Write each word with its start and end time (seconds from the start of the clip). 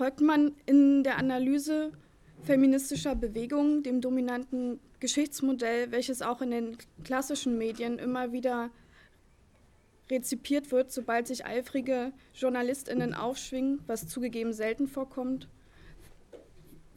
Folgt 0.00 0.22
man 0.22 0.56
in 0.64 1.04
der 1.04 1.18
Analyse 1.18 1.92
feministischer 2.42 3.14
Bewegungen 3.14 3.82
dem 3.82 4.00
dominanten 4.00 4.80
Geschichtsmodell, 4.98 5.92
welches 5.92 6.22
auch 6.22 6.40
in 6.40 6.52
den 6.52 6.78
klassischen 7.04 7.58
Medien 7.58 7.98
immer 7.98 8.32
wieder 8.32 8.70
rezipiert 10.10 10.72
wird, 10.72 10.90
sobald 10.90 11.26
sich 11.26 11.44
eifrige 11.44 12.14
JournalistInnen 12.32 13.12
aufschwingen, 13.12 13.80
was 13.86 14.08
zugegeben 14.08 14.54
selten 14.54 14.88
vorkommt, 14.88 15.48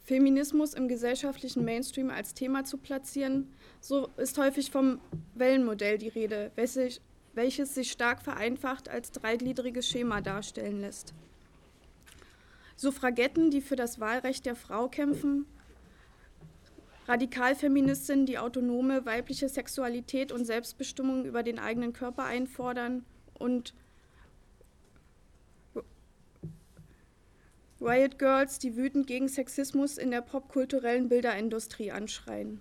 Feminismus 0.04 0.72
im 0.72 0.88
gesellschaftlichen 0.88 1.62
Mainstream 1.62 2.08
als 2.08 2.32
Thema 2.32 2.64
zu 2.64 2.78
platzieren, 2.78 3.52
so 3.82 4.08
ist 4.16 4.38
häufig 4.38 4.70
vom 4.70 4.98
Wellenmodell 5.34 5.98
die 5.98 6.08
Rede, 6.08 6.52
welches, 6.54 7.74
sich 7.74 7.92
stark 7.92 8.22
vereinfacht 8.22 8.88
als 8.88 9.12
dreigliedriges 9.12 9.86
Schema 9.86 10.22
darstellen 10.22 10.80
lässt. 10.80 11.12
Suffragetten, 12.76 13.50
die 13.50 13.60
für 13.60 13.76
das 13.76 14.00
Wahlrecht 14.00 14.46
der 14.46 14.56
Frau 14.56 14.88
kämpfen, 14.88 15.46
Radikalfeministinnen, 17.06 18.24
die 18.24 18.38
autonome 18.38 19.04
weibliche 19.04 19.48
Sexualität 19.48 20.32
und 20.32 20.46
Selbstbestimmung 20.46 21.26
über 21.26 21.42
den 21.42 21.58
eigenen 21.58 21.92
Körper 21.92 22.24
einfordern 22.24 23.04
und 23.34 23.74
Riot 27.80 28.18
Girls, 28.18 28.58
die 28.58 28.76
wütend 28.76 29.06
gegen 29.06 29.28
Sexismus 29.28 29.98
in 29.98 30.10
der 30.10 30.22
popkulturellen 30.22 31.10
Bilderindustrie 31.10 31.92
anschreien. 31.92 32.60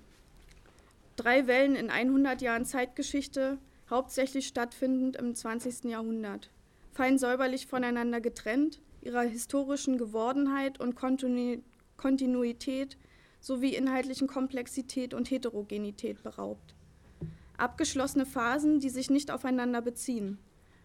Drei 1.16 1.48
Wellen 1.48 1.76
in 1.76 1.90
100 1.90 2.42
Jahren 2.42 2.66
Zeitgeschichte, 2.66 3.58
hauptsächlich 3.90 4.48
stattfindend 4.48 5.16
im 5.16 5.36
20. 5.36 5.86
Jahrhundert, 5.86 6.50
fein 6.92 7.18
säuberlich 7.18 7.68
voneinander 7.68 8.20
getrennt, 8.20 8.82
ihrer 9.06 9.22
historischen 9.22 9.98
Gewordenheit 9.98 10.80
und 10.80 10.96
Kontinuität 11.98 12.98
sowie 13.40 13.76
inhaltlichen 13.76 14.28
Komplexität 14.28 15.14
und 15.14 15.30
Heterogenität 15.30 16.24
beraubt. 16.24 16.76
Abgeschlossene 17.58 18.26
Phasen, 18.26 18.80
die 18.80 18.90
sich 18.90 19.10
nicht 19.10 19.32
aufeinander 19.32 19.82
beziehen, 19.82 20.40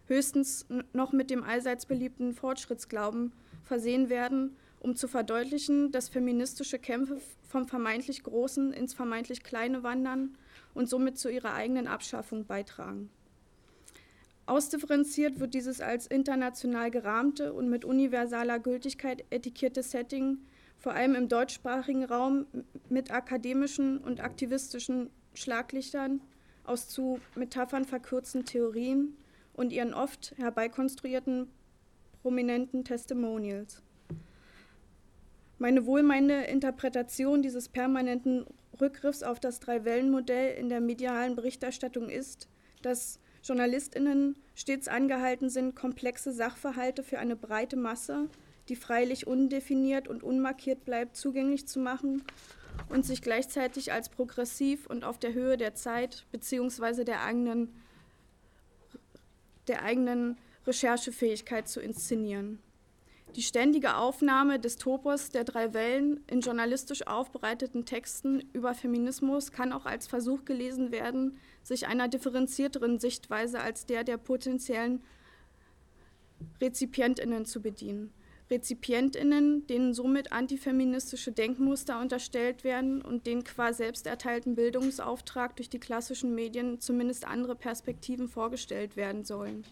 höchstens 0.07 0.67
noch 0.93 1.13
mit 1.13 1.31
dem 1.31 1.45
allseits 1.45 1.87
beliebten 1.87 2.35
Fortschrittsglauben 2.35 3.33
versehen 3.63 4.09
werden, 4.09 4.57
um 4.81 4.95
zu 4.95 5.09
verdeutlichen, 5.09 5.93
dass 5.93 6.09
feministische 6.09 6.79
Kämpfe 6.79 7.21
vom 7.49 7.67
vermeintlich 7.67 8.23
Großen 8.23 8.73
ins 8.73 8.95
vermeintlich 8.95 9.43
Kleine 9.43 9.83
wandern 9.83 10.37
und 10.75 10.89
somit 10.89 11.19
zu 11.19 11.31
ihrer 11.31 11.55
eigenen 11.55 11.87
Abschaffung 11.87 12.47
beitragen. 12.47 13.11
Ausdifferenziert 14.49 15.41
wird 15.41 15.53
dieses 15.53 15.83
als 15.83 16.07
international 16.07 16.91
gerahmte 16.91 17.53
und 17.53 17.69
mit 17.69 17.85
universaler 17.85 18.59
Gültigkeit 18.59 19.25
etikettierte 19.29 19.83
Setting 19.83 20.39
vor 20.79 20.93
allem 20.95 21.15
im 21.15 21.29
deutschsprachigen 21.29 22.05
Raum 22.05 22.47
mit 22.89 23.11
akademischen 23.11 23.99
und 23.99 24.21
aktivistischen 24.21 25.11
Schlaglichtern 25.35 26.23
aus 26.65 26.89
zu 26.89 27.21
Metaphern 27.35 27.85
verkürzten 27.85 28.47
Theorien 28.47 29.17
und 29.53 29.73
ihren 29.73 29.93
oft 29.93 30.33
herbeikonstruierten 30.39 31.49
prominenten 32.23 32.85
Testimonials. 32.85 33.83
Meine 35.59 35.85
wohlmeinende 35.85 36.45
Interpretation 36.45 37.43
dieses 37.43 37.69
permanenten 37.69 38.47
Rückgriffs 38.81 39.23
auf 39.23 39.41
das 39.41 39.61
Drei-Wellen-Modell 39.61 40.57
in 40.57 40.69
der 40.69 40.81
medialen 40.81 41.35
Berichterstattung 41.37 42.09
ist, 42.09 42.49
dass 42.81 43.19
JournalistInnen 43.43 44.37
stets 44.55 44.89
angehalten 44.89 45.51
sind, 45.51 45.75
komplexe 45.75 46.33
Sachverhalte 46.33 47.03
für 47.03 47.19
eine 47.19 47.37
breite 47.37 47.77
Masse 47.77 48.29
die 48.69 48.77
freilich 48.77 49.27
undefiniert 49.27 50.09
und 50.09 50.23
unmarkiert 50.23 50.85
bleibt, 50.85 51.17
zugänglich 51.17 51.67
zu 51.67 51.81
machen 51.81 52.23
und 52.91 53.05
sich 53.05 53.23
gleichzeitig 53.23 53.93
als 53.93 54.09
progressiv 54.09 54.87
und 54.87 55.05
auf 55.05 55.19
der 55.19 55.33
Höhe 55.33 55.57
der 55.57 55.75
Zeit 55.75 56.27
bzw. 56.33 57.05
Der 57.05 57.23
eigenen, 57.25 57.75
der 59.67 59.83
eigenen 59.83 60.37
Recherchefähigkeit 60.67 61.69
zu 61.69 61.81
inszenieren. 61.81 62.59
Die 63.37 63.43
ständige 63.43 63.97
Aufnahme 63.97 64.59
des 64.59 64.77
Topos 64.77 65.31
der 65.31 65.45
drei 65.45 65.75
Wellen 65.75 66.25
in 66.27 66.41
journalistisch 66.41 67.07
aufbereiteten 67.07 67.85
Texten 67.85 68.41
über 68.53 68.75
Feminismus 68.75 69.53
kann 69.53 69.73
auch 69.73 69.87
als 69.87 70.07
Versuch 70.07 70.45
gelesen 70.45 70.91
werden, 70.91 71.39
sich 71.63 71.87
einer 71.87 72.09
differenzierteren 72.09 72.99
Sichtweise 72.99 73.61
als 73.61 73.87
der 73.87 74.03
der 74.03 74.17
potenziellen 74.17 75.03
Rezipientinnen 76.61 77.45
zu 77.45 77.61
bedienen. 77.61 78.13
RezipientInnen, 78.51 79.67
denen 79.67 79.93
somit 79.93 80.33
antifeministische 80.33 81.33
Denkmuster 81.33 82.01
unterstellt 82.01 82.65
werden 82.65 83.03
und 83.03 83.27
den 83.27 83.45
qua 83.45 83.75
selbst 83.75 84.07
erteilten 84.07 84.55
Bildungsauftrag 84.55 85.55
durch 85.57 85.69
die 85.69 85.81
klassischen 85.81 86.35
Medien 86.35 86.81
zumindest 86.81 87.27
andere 87.27 87.57
Perspektiven 87.57 88.27
vorgestellt 88.27 88.97
werden 88.97 89.25
sollen. 89.25 89.65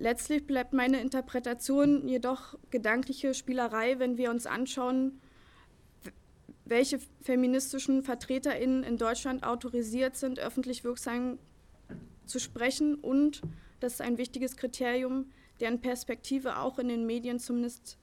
Letztlich 0.00 0.46
bleibt 0.46 0.72
meine 0.72 0.98
Interpretation 0.98 2.08
jedoch 2.08 2.58
gedankliche 2.70 3.34
Spielerei, 3.34 3.98
wenn 3.98 4.16
wir 4.16 4.30
uns 4.30 4.46
anschauen, 4.46 5.20
welche 6.64 6.98
feministischen 7.20 8.02
VertreterInnen 8.02 8.82
in 8.82 8.96
Deutschland 8.96 9.44
autorisiert 9.44 10.16
sind, 10.16 10.38
öffentlich 10.38 10.84
wirksam 10.84 11.38
zu 12.24 12.38
sprechen 12.38 12.94
und, 12.94 13.42
das 13.80 13.94
ist 13.94 14.00
ein 14.00 14.16
wichtiges 14.16 14.56
Kriterium, 14.56 15.26
deren 15.60 15.82
Perspektive 15.82 16.56
auch 16.56 16.78
in 16.78 16.88
den 16.88 17.04
Medien 17.04 17.38
zumindest 17.38 17.98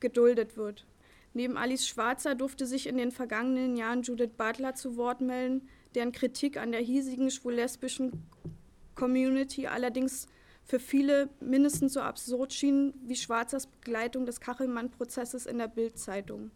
geduldet 0.00 0.58
wird. 0.58 0.84
Neben 1.32 1.56
Alice 1.56 1.88
Schwarzer 1.88 2.34
durfte 2.34 2.66
sich 2.66 2.86
in 2.86 2.98
den 2.98 3.10
vergangenen 3.10 3.74
Jahren 3.74 4.02
Judith 4.02 4.32
Butler 4.36 4.74
zu 4.74 4.98
Wort 4.98 5.22
melden, 5.22 5.66
deren 5.94 6.12
Kritik 6.12 6.58
an 6.58 6.72
der 6.72 6.82
hiesigen 6.82 7.30
schwul-lesbischen 7.30 8.12
Community 8.94 9.66
allerdings 9.66 10.28
für 10.68 10.78
viele 10.78 11.30
mindestens 11.40 11.94
so 11.94 12.00
absurd 12.00 12.52
schien 12.52 12.92
wie 13.06 13.16
Schwarzers 13.16 13.66
Begleitung 13.66 14.26
des 14.26 14.38
Kachelmann-Prozesses 14.40 15.46
in 15.46 15.56
der 15.56 15.66
Bild-Zeitung. 15.66 16.50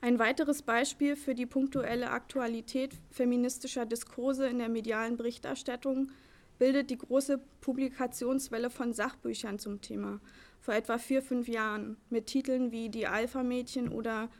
Ein 0.00 0.20
weiteres 0.20 0.62
Beispiel 0.62 1.16
für 1.16 1.34
die 1.34 1.44
punktuelle 1.44 2.10
Aktualität 2.10 2.94
feministischer 3.10 3.84
Diskurse 3.84 4.46
in 4.46 4.58
der 4.58 4.68
medialen 4.68 5.16
Berichterstattung 5.16 6.12
bildet 6.60 6.90
die 6.90 6.98
große 6.98 7.40
Publikationswelle 7.60 8.70
von 8.70 8.92
Sachbüchern 8.92 9.58
zum 9.58 9.80
Thema 9.80 10.20
vor 10.60 10.74
etwa 10.74 10.98
vier, 10.98 11.22
fünf 11.22 11.48
Jahren 11.48 11.96
mit 12.10 12.28
Titeln 12.28 12.70
wie 12.70 12.90
Die 12.90 13.08
Alpha-Mädchen 13.08 13.88
oder 13.88 14.30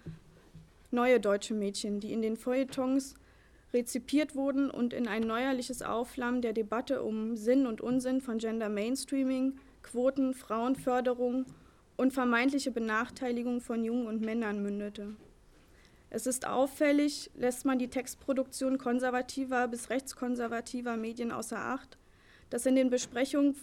Neue 0.93 1.19
deutsche 1.19 1.55
Mädchen, 1.55 1.99
die 1.99 2.13
in 2.13 2.23
den 2.23 2.37
Feuilletons 2.37 3.17
rezipiert 3.73 4.35
wurden 4.35 4.71
und 4.71 4.93
in 4.93 5.09
ein 5.09 5.23
neuerliches 5.23 5.83
Aufflammen 5.83 6.43
der 6.43 6.53
Debatte 6.53 7.03
um 7.03 7.37
Sinn 7.37 7.67
und 7.67 7.81
Unsinn 7.81 8.21
von 8.21 8.39
Gender 8.39 8.69
Mainstreaming, 8.69 9.59
Quoten, 9.83 10.35
Frauenförderung 10.35 11.47
und 11.97 12.13
vermeintliche 12.13 12.71
Benachteiligung 12.71 13.61
von 13.61 13.85
Jungen 13.85 14.07
und 14.07 14.21
Männern 14.21 14.63
mündete. 14.63 15.17
Es 16.11 16.27
ist 16.27 16.47
auffällig, 16.47 17.31
lässt 17.35 17.65
man 17.65 17.79
die 17.79 17.89
Textproduktion 17.89 18.79
konservativer 18.79 19.69
bis 19.69 19.91
rechtskonservativer 19.91 20.97
Medien 20.97 21.33
außer 21.33 21.59
Acht, 21.59 21.99
dass 22.49 22.67
in 22.67 22.77
den 22.77 22.91
Besprechungen 22.91 23.57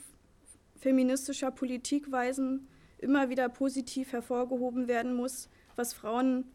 feministischer 0.75 1.51
Politikweisen 1.51 2.67
immer 2.97 3.29
wieder 3.29 3.47
positiv 3.49 4.11
hervorgehoben 4.11 4.87
werden 4.87 5.15
muss, 5.15 5.49
was 5.75 5.93
Frauen 5.93 6.45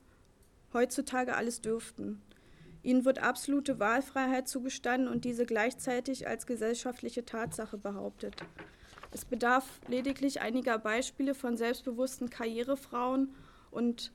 heutzutage 0.73 1.35
alles 1.35 1.61
dürften. 1.63 2.21
Ihnen 2.89 3.05
wird 3.05 3.19
absolute 3.19 3.79
Wahlfreiheit 3.79 4.49
zugestanden 4.49 5.13
und 5.13 5.27
diese 5.27 5.45
gleichzeitig 5.45 6.27
als 6.27 6.47
gesellschaftliche 6.47 7.23
Tatsache 7.27 7.77
behauptet. 7.77 8.35
Es 9.11 9.27
bedarf 9.27 9.83
lediglich 9.89 10.41
einiger 10.41 10.79
Beispiele 10.79 11.35
von 11.35 11.59
selbstbewussten 11.59 12.31
Karrierefrauen 12.31 13.35
und 13.71 14.11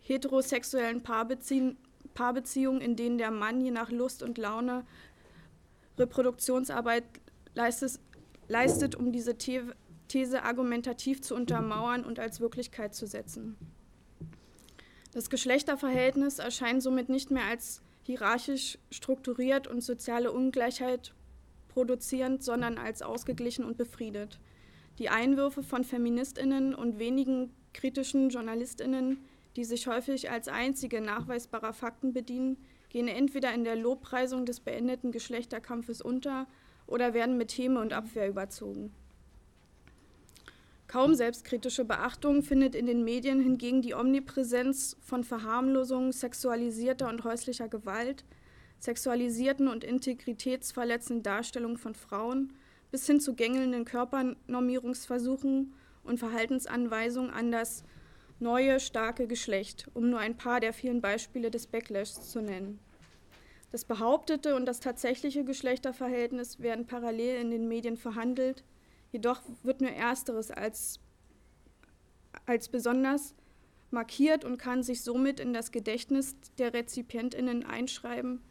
heterosexuellen 0.00 1.02
Paarbeziehungen, 1.02 1.78
Paarbeziehungen, 2.12 2.82
in 2.82 2.94
denen 2.94 3.16
der 3.16 3.30
Mann 3.30 3.62
je 3.62 3.70
nach 3.70 3.90
Lust 3.90 4.22
und 4.22 4.36
Laune 4.36 4.84
Reproduktionsarbeit 5.96 7.04
leistet, 7.54 7.98
leistet 8.48 8.94
um 8.96 9.12
diese 9.12 9.38
These 9.38 10.42
argumentativ 10.42 11.22
zu 11.22 11.34
untermauern 11.34 12.04
und 12.04 12.18
als 12.18 12.38
Wirklichkeit 12.40 12.94
zu 12.94 13.06
setzen. 13.06 13.56
Das 15.16 15.30
Geschlechterverhältnis 15.30 16.40
erscheint 16.40 16.82
somit 16.82 17.08
nicht 17.08 17.30
mehr 17.30 17.46
als 17.46 17.80
hierarchisch 18.02 18.76
strukturiert 18.90 19.66
und 19.66 19.80
soziale 19.80 20.30
Ungleichheit 20.30 21.14
produzierend, 21.68 22.44
sondern 22.44 22.76
als 22.76 23.00
ausgeglichen 23.00 23.64
und 23.64 23.78
befriedet. 23.78 24.38
Die 24.98 25.08
Einwürfe 25.08 25.62
von 25.62 25.84
Feministinnen 25.84 26.74
und 26.74 26.98
wenigen 26.98 27.54
kritischen 27.72 28.28
Journalistinnen, 28.28 29.24
die 29.56 29.64
sich 29.64 29.86
häufig 29.86 30.30
als 30.30 30.48
einzige 30.48 31.00
nachweisbarer 31.00 31.72
Fakten 31.72 32.12
bedienen, 32.12 32.58
gehen 32.90 33.08
entweder 33.08 33.54
in 33.54 33.64
der 33.64 33.76
Lobpreisung 33.76 34.44
des 34.44 34.60
beendeten 34.60 35.12
Geschlechterkampfes 35.12 36.02
unter 36.02 36.46
oder 36.86 37.14
werden 37.14 37.38
mit 37.38 37.52
Häme 37.52 37.80
und 37.80 37.94
Abwehr 37.94 38.28
überzogen. 38.28 38.92
Kaum 40.96 41.14
selbstkritische 41.14 41.84
Beachtung 41.84 42.42
findet 42.42 42.74
in 42.74 42.86
den 42.86 43.04
Medien 43.04 43.38
hingegen 43.38 43.82
die 43.82 43.92
Omnipräsenz 43.92 44.96
von 45.02 45.24
Verharmlosungen 45.24 46.10
sexualisierter 46.10 47.10
und 47.10 47.22
häuslicher 47.22 47.68
Gewalt, 47.68 48.24
sexualisierten 48.78 49.68
und 49.68 49.84
integritätsverletzenden 49.84 51.22
Darstellungen 51.22 51.76
von 51.76 51.94
Frauen 51.94 52.54
bis 52.90 53.06
hin 53.06 53.20
zu 53.20 53.34
gängelnden 53.34 53.84
Körpernormierungsversuchen 53.84 55.74
und 56.02 56.18
Verhaltensanweisungen 56.18 57.30
an 57.30 57.52
das 57.52 57.84
neue, 58.40 58.80
starke 58.80 59.26
Geschlecht, 59.26 59.90
um 59.92 60.08
nur 60.08 60.20
ein 60.20 60.38
paar 60.38 60.60
der 60.60 60.72
vielen 60.72 61.02
Beispiele 61.02 61.50
des 61.50 61.66
Backlashs 61.66 62.30
zu 62.30 62.40
nennen. 62.40 62.78
Das 63.70 63.84
behauptete 63.84 64.56
und 64.56 64.64
das 64.64 64.80
tatsächliche 64.80 65.44
Geschlechterverhältnis 65.44 66.60
werden 66.60 66.86
parallel 66.86 67.38
in 67.42 67.50
den 67.50 67.68
Medien 67.68 67.98
verhandelt, 67.98 68.64
jedoch 69.16 69.42
wird 69.62 69.80
nur 69.80 69.90
ersteres 69.90 70.50
als, 70.50 71.00
als 72.44 72.68
besonders 72.68 73.34
markiert 73.90 74.44
und 74.44 74.58
kann 74.58 74.82
sich 74.82 75.00
somit 75.00 75.40
in 75.40 75.54
das 75.54 75.72
Gedächtnis 75.72 76.36
der 76.58 76.74
Rezipientinnen 76.74 77.64
einschreiben, 77.64 78.42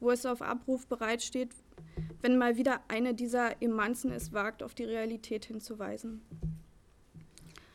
wo 0.00 0.10
es 0.10 0.24
auf 0.24 0.40
Abruf 0.40 0.86
bereitsteht, 0.86 1.50
wenn 2.22 2.38
mal 2.38 2.56
wieder 2.56 2.80
eine 2.88 3.12
dieser 3.12 3.60
Emanzen 3.60 4.10
es 4.12 4.32
wagt, 4.32 4.62
auf 4.62 4.74
die 4.74 4.84
Realität 4.84 5.44
hinzuweisen. 5.44 6.22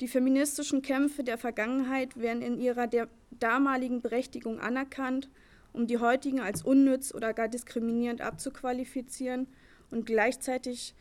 Die 0.00 0.08
feministischen 0.08 0.82
Kämpfe 0.82 1.22
der 1.22 1.38
Vergangenheit 1.38 2.16
werden 2.16 2.42
in 2.42 2.58
ihrer 2.58 2.88
damaligen 3.30 4.00
Berechtigung 4.00 4.58
anerkannt, 4.58 5.28
um 5.72 5.86
die 5.86 5.98
heutigen 5.98 6.40
als 6.40 6.62
unnütz 6.62 7.14
oder 7.14 7.32
gar 7.32 7.48
diskriminierend 7.48 8.20
abzuqualifizieren 8.20 9.46
und 9.90 10.06
gleichzeitig 10.06 10.94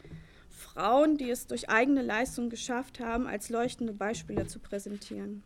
Frauen, 0.50 1.18
die 1.18 1.30
es 1.30 1.48
durch 1.48 1.70
eigene 1.70 2.04
Leistung 2.04 2.50
geschafft 2.50 3.00
haben, 3.00 3.28
als 3.28 3.50
leuchtende 3.50 3.94
Beispiele 3.94 4.46
zu 4.46 4.60
präsentieren. 4.60 5.44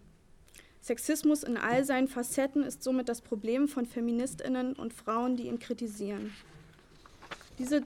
Sexismus 0.82 1.44
in 1.44 1.58
all 1.58 1.84
seinen 1.84 2.08
Facetten 2.08 2.64
ist 2.64 2.84
somit 2.84 3.10
das 3.10 3.22
Problem 3.22 3.68
von 3.68 3.86
Feministinnen 3.86 4.74
und 4.74 4.94
Frauen, 4.94 5.36
die 5.36 5.48
ihn 5.48 5.60
kritisieren. 5.60 6.34
Diese 7.60 7.84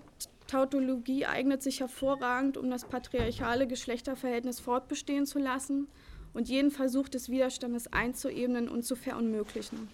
Tautologie 0.51 1.25
eignet 1.25 1.63
sich 1.63 1.79
hervorragend, 1.79 2.57
um 2.57 2.69
das 2.69 2.83
patriarchale 2.83 3.67
Geschlechterverhältnis 3.67 4.59
fortbestehen 4.59 5.25
zu 5.25 5.39
lassen 5.39 5.87
und 6.33 6.49
jeden 6.49 6.71
Versuch 6.71 7.07
des 7.07 7.29
Widerstandes 7.29 7.87
einzuebnen 7.93 8.67
und 8.67 8.83
zu 8.83 8.97
verunmöglichen. 8.97 9.87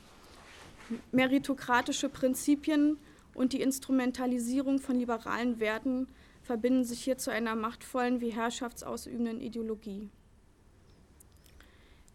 Meritokratische 1.12 2.10
Prinzipien 2.10 2.98
und 3.36 3.54
die 3.54 3.62
Instrumentalisierung 3.62 4.80
von 4.80 4.98
liberalen 4.98 5.60
Werten 5.60 6.08
verbinden 6.42 6.86
sich 6.86 7.04
hier 7.04 7.20
zu 7.20 7.30
einer 7.30 7.56
machtvollen 7.56 8.20
wie 8.20 8.32
herrschaftsausübenden 8.32 9.40
Ideologie. 9.40 10.10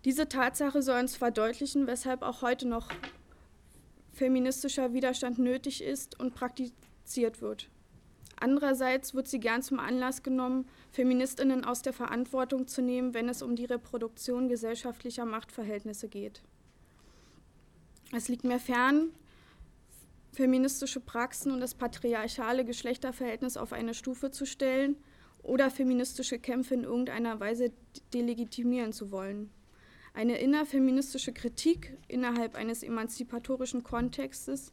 Diese 0.05 0.29
Tatsache 0.29 0.83
soll 0.83 0.99
uns 0.99 1.15
verdeutlichen, 1.15 1.87
weshalb 1.87 2.23
auch 2.23 2.43
heute 2.43 2.67
noch 2.67 2.89
feministischer 4.13 4.93
Widerstand 4.95 5.39
nötig 5.39 5.81
ist 5.81 6.19
und 6.19 6.35
praktiziert 6.35 7.41
wird. 7.41 7.69
Andererseits 8.43 9.15
wird 9.15 9.29
sie 9.29 9.39
gern 9.39 9.63
zum 9.63 9.79
Anlass 9.79 10.25
genommen, 10.25 10.67
Feministinnen 10.91 11.65
aus 11.65 11.83
der 11.83 11.93
Verantwortung 11.93 12.67
zu 12.67 12.83
nehmen, 12.83 13.15
wenn 13.15 13.29
es 13.29 13.41
um 13.41 13.55
die 13.55 13.67
Reproduktion 13.67 14.49
gesellschaftlicher 14.49 15.25
Machtverhältnisse 15.25 16.09
geht. 16.09 16.43
Es 18.11 18.29
liegt 18.29 18.43
mir 18.43 18.59
fern, 18.59 19.11
feministische 20.33 20.99
Praxen 20.99 21.53
und 21.53 21.61
das 21.61 21.77
patriarchale 21.77 22.65
Geschlechterverhältnis 22.65 23.57
auf 23.57 23.73
eine 23.73 23.95
Stufe 23.95 24.33
zu 24.33 24.45
stellen 24.45 24.97
oder 25.45 25.71
feministische 25.71 26.41
Kämpfe 26.41 26.75
in 26.75 26.83
irgendeiner 26.83 27.39
Weise 27.39 27.71
delegitimieren 28.13 28.93
zu 28.93 29.13
wollen. 29.13 29.51
Eine 30.15 30.39
innerfeministische 30.39 31.33
Kritik 31.33 31.97
innerhalb 32.09 32.57
eines 32.57 32.83
emanzipatorischen 32.83 33.85
Kontextes 33.85 34.73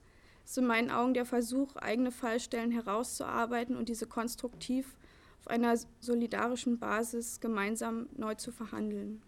ist 0.50 0.58
in 0.58 0.66
meinen 0.66 0.90
Augen 0.90 1.14
der 1.14 1.26
Versuch, 1.26 1.76
eigene 1.76 2.12
Fallstellen 2.12 2.72
herauszuarbeiten 2.72 3.78
und 3.78 3.88
diese 3.88 4.08
konstruktiv 4.08 4.98
auf 5.40 5.48
einer 5.48 5.78
solidarischen 6.00 6.80
Basis 6.80 7.40
gemeinsam 7.40 8.10
neu 8.18 8.34
zu 8.34 8.52
verhandeln. 8.52 9.22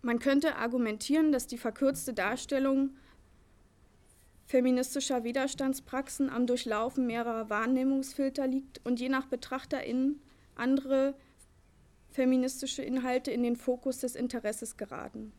Man 0.00 0.18
könnte 0.18 0.56
argumentieren, 0.56 1.30
dass 1.30 1.46
die 1.46 1.58
verkürzte 1.58 2.14
Darstellung 2.14 2.96
feministischer 4.46 5.24
Widerstandspraxen 5.24 6.30
am 6.30 6.46
Durchlaufen 6.46 7.06
mehrerer 7.06 7.50
Wahrnehmungsfilter 7.50 8.46
liegt 8.46 8.80
und 8.86 8.98
je 8.98 9.10
nach 9.10 9.26
BetrachterInnen 9.26 10.22
andere 10.54 11.14
feministische 12.12 12.82
Inhalte 12.82 13.30
in 13.30 13.42
den 13.42 13.56
Fokus 13.56 13.98
des 13.98 14.16
Interesses 14.16 14.78
geraten. 14.78 15.32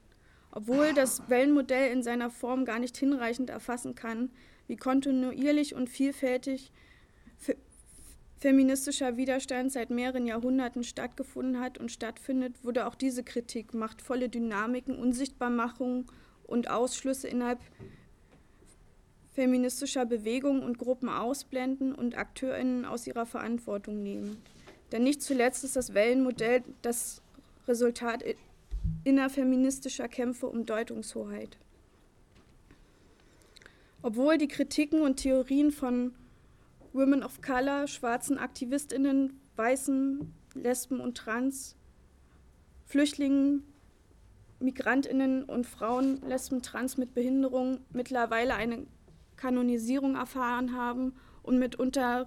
Obwohl 0.58 0.96
das 0.96 1.22
Wellenmodell 1.30 1.92
in 1.92 2.02
seiner 2.02 2.32
Form 2.32 2.66
gar 2.66 2.80
nicht 2.80 2.98
hinreichend 2.98 3.52
erfassen 3.52 3.94
kann, 3.94 4.32
wie 4.66 4.76
kontinuierlich 4.76 5.76
und 5.76 5.88
vielfältig 5.88 6.72
feministischer 8.40 9.18
Widerstand 9.18 9.72
seit 9.72 9.92
mehreren 9.92 10.26
Jahrhunderten 10.26 10.84
stattgefunden 10.84 11.60
hat 11.60 11.78
und 11.78 11.92
stattfindet, 11.92 12.56
wurde 12.64 12.88
auch 12.88 12.96
diese 12.96 13.22
Kritik 13.24 13.76
machtvolle 13.76 14.30
Dynamiken, 14.30 14.98
Unsichtbarmachungen 14.98 16.08
und 16.48 16.72
Ausschlüsse 16.72 17.28
innerhalb 17.28 17.60
feministischer 19.36 20.08
Bewegungen 20.08 20.64
und 20.64 20.80
Gruppen 20.80 21.10
ausblenden 21.10 21.94
und 21.94 22.18
AkteurInnen 22.18 22.84
aus 22.84 23.06
ihrer 23.06 23.28
Verantwortung 23.28 24.02
nehmen. 24.02 24.42
Denn 24.92 25.04
nicht 25.04 25.22
zuletzt 25.22 25.64
ist 25.64 25.76
das 25.76 25.94
Wellenmodell 25.94 26.64
das 26.82 27.22
Resultat 27.68 28.24
innerfeministischer 29.04 30.08
Kämpfe 30.08 30.48
um 30.48 30.66
Deutungshoheit. 30.66 31.58
Obwohl 34.02 34.38
die 34.38 34.48
Kritiken 34.48 35.02
und 35.02 35.18
Theorien 35.18 35.72
von 35.72 36.14
Women 36.94 37.24
of 37.24 37.42
Color, 37.42 37.88
schwarzen 37.88 38.38
Aktivistinnen, 38.38 39.40
Weißen, 39.56 40.34
Lesben 40.54 41.00
und 41.00 41.18
Trans, 41.18 41.76
Flüchtlingen, 42.86 43.64
Migrantinnen 44.60 45.44
und 45.44 45.66
Frauen, 45.66 46.22
Lesben, 46.28 46.62
Trans 46.62 46.98
mit 46.98 47.14
Behinderung 47.14 47.80
mittlerweile 47.92 48.56
eine 48.56 48.88
Kanonisierung 49.36 50.16
erfahren 50.16 50.76
haben 50.76 51.14
und 51.44 51.60
mitunter 51.60 52.26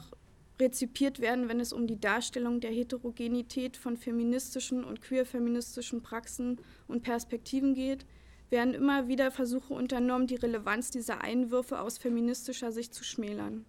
rezipiert 0.60 1.20
werden, 1.20 1.48
wenn 1.48 1.60
es 1.60 1.72
um 1.72 1.86
die 1.86 2.00
Darstellung 2.00 2.60
der 2.60 2.70
Heterogenität 2.70 3.76
von 3.76 3.96
feministischen 3.96 4.84
und 4.84 5.00
queerfeministischen 5.00 6.02
Praxen 6.02 6.60
und 6.86 7.02
Perspektiven 7.02 7.74
geht, 7.74 8.06
werden 8.50 8.74
immer 8.74 9.08
wieder 9.08 9.30
Versuche 9.30 9.72
unternommen, 9.74 10.26
die 10.26 10.36
Relevanz 10.36 10.90
dieser 10.90 11.22
Einwürfe 11.22 11.80
aus 11.80 11.98
feministischer 11.98 12.72
Sicht 12.72 12.94
zu 12.94 13.04
schmälern. 13.04 13.64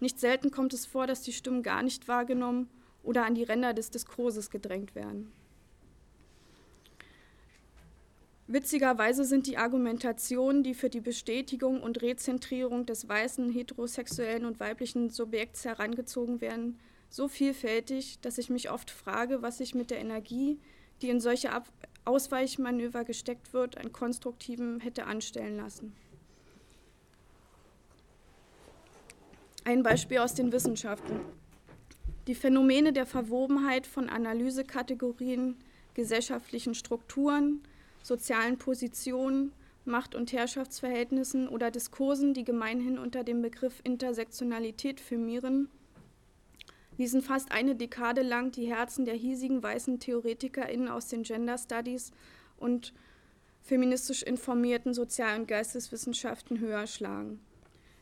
Nicht 0.00 0.18
selten 0.18 0.50
kommt 0.50 0.72
es 0.72 0.86
vor, 0.86 1.06
dass 1.06 1.22
die 1.22 1.32
Stimmen 1.32 1.62
gar 1.62 1.82
nicht 1.82 2.08
wahrgenommen 2.08 2.68
oder 3.02 3.24
an 3.24 3.34
die 3.34 3.44
Ränder 3.44 3.74
des 3.74 3.90
Diskurses 3.90 4.50
gedrängt 4.50 4.94
werden. 4.94 5.32
Witzigerweise 8.52 9.24
sind 9.24 9.46
die 9.46 9.56
Argumentationen, 9.56 10.62
die 10.62 10.74
für 10.74 10.90
die 10.90 11.00
Bestätigung 11.00 11.82
und 11.82 12.02
Rezentrierung 12.02 12.84
des 12.84 13.08
weißen, 13.08 13.50
heterosexuellen 13.50 14.44
und 14.44 14.60
weiblichen 14.60 15.08
Subjekts 15.08 15.64
herangezogen 15.64 16.42
werden, 16.42 16.78
so 17.08 17.28
vielfältig, 17.28 18.20
dass 18.20 18.36
ich 18.36 18.50
mich 18.50 18.70
oft 18.70 18.90
frage, 18.90 19.40
was 19.40 19.56
sich 19.56 19.74
mit 19.74 19.90
der 19.90 20.00
Energie, 20.00 20.58
die 21.00 21.08
in 21.08 21.18
solche 21.18 21.50
Ab 21.50 21.66
Ausweichmanöver 22.04 23.04
gesteckt 23.04 23.54
wird, 23.54 23.78
an 23.78 23.90
konstruktiven 23.90 24.80
hätte 24.80 25.06
anstellen 25.06 25.56
lassen. 25.56 25.94
Ein 29.64 29.82
Beispiel 29.82 30.18
aus 30.18 30.34
den 30.34 30.52
Wissenschaften. 30.52 31.20
Die 32.26 32.34
Phänomene 32.34 32.92
der 32.92 33.06
Verwobenheit 33.06 33.86
von 33.86 34.10
Analysekategorien, 34.10 35.56
gesellschaftlichen 35.94 36.74
Strukturen, 36.74 37.62
sozialen 38.02 38.58
Positionen, 38.58 39.52
Macht- 39.84 40.14
und 40.14 40.32
Herrschaftsverhältnissen 40.32 41.48
oder 41.48 41.70
Diskursen, 41.70 42.34
die 42.34 42.44
gemeinhin 42.44 42.98
unter 42.98 43.24
dem 43.24 43.42
Begriff 43.42 43.80
Intersektionalität 43.82 45.00
firmieren, 45.00 45.68
ließen 46.98 47.22
fast 47.22 47.50
eine 47.50 47.74
Dekade 47.74 48.22
lang 48.22 48.52
die 48.52 48.66
Herzen 48.66 49.04
der 49.04 49.14
hiesigen 49.14 49.62
weißen 49.62 49.98
TheoretikerInnen 49.98 50.88
aus 50.88 51.08
den 51.08 51.24
Gender 51.24 51.58
Studies 51.58 52.12
und 52.58 52.92
feministisch 53.60 54.22
informierten 54.22 54.94
Sozial- 54.94 55.40
und 55.40 55.48
Geisteswissenschaften 55.48 56.60
höher 56.60 56.86
schlagen. 56.86 57.40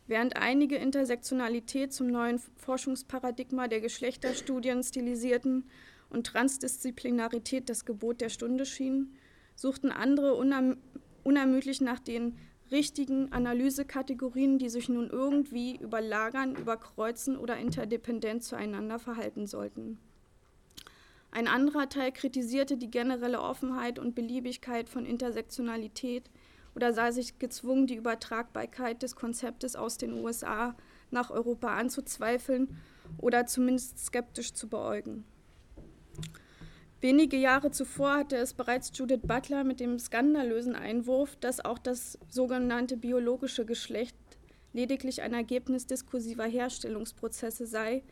Während 0.07 0.35
einige 0.35 0.75
Intersektionalität 0.75 1.93
zum 1.93 2.07
neuen 2.07 2.39
Forschungsparadigma 2.57 3.67
der 3.67 3.79
Geschlechterstudien 3.81 4.83
stilisierten 4.83 5.69
und 6.09 6.27
Transdisziplinarität 6.27 7.69
das 7.69 7.85
Gebot 7.85 8.19
der 8.19 8.29
Stunde 8.29 8.65
schienen, 8.65 9.15
suchten 9.61 9.91
andere 9.91 10.33
unermüdlich 11.23 11.81
nach 11.81 11.99
den 11.99 12.37
richtigen 12.71 13.31
Analysekategorien, 13.31 14.57
die 14.57 14.69
sich 14.69 14.89
nun 14.89 15.09
irgendwie 15.09 15.75
überlagern, 15.75 16.55
überkreuzen 16.55 17.37
oder 17.37 17.57
interdependent 17.57 18.43
zueinander 18.43 18.97
verhalten 18.97 19.45
sollten. 19.45 19.99
Ein 21.29 21.47
anderer 21.47 21.89
Teil 21.89 22.11
kritisierte 22.11 22.75
die 22.75 22.89
generelle 22.89 23.39
Offenheit 23.39 23.99
und 23.99 24.15
Beliebigkeit 24.15 24.89
von 24.89 25.05
Intersektionalität 25.05 26.29
oder 26.75 26.91
sah 26.91 27.11
sich 27.11 27.37
gezwungen, 27.37 27.85
die 27.85 27.95
Übertragbarkeit 27.95 29.03
des 29.03 29.15
Konzeptes 29.15 29.75
aus 29.75 29.97
den 29.97 30.13
USA 30.13 30.75
nach 31.11 31.29
Europa 31.29 31.75
anzuzweifeln 31.75 32.77
oder 33.17 33.45
zumindest 33.45 33.99
skeptisch 33.99 34.53
zu 34.53 34.67
beäugen. 34.67 35.23
Wenige 37.01 37.35
Jahre 37.35 37.71
zuvor 37.71 38.17
hatte 38.17 38.35
es 38.35 38.53
bereits 38.53 38.91
Judith 38.93 39.21
Butler 39.23 39.63
mit 39.63 39.79
dem 39.79 39.97
skandalösen 39.97 40.75
Einwurf, 40.75 41.35
dass 41.37 41.65
auch 41.65 41.79
das 41.79 42.19
sogenannte 42.29 42.95
biologische 42.95 43.65
Geschlecht 43.65 44.15
lediglich 44.71 45.23
ein 45.23 45.33
Ergebnis 45.33 45.87
diskursiver 45.87 46.45
Herstellungsprozesse 46.45 47.65
sei 47.65 48.03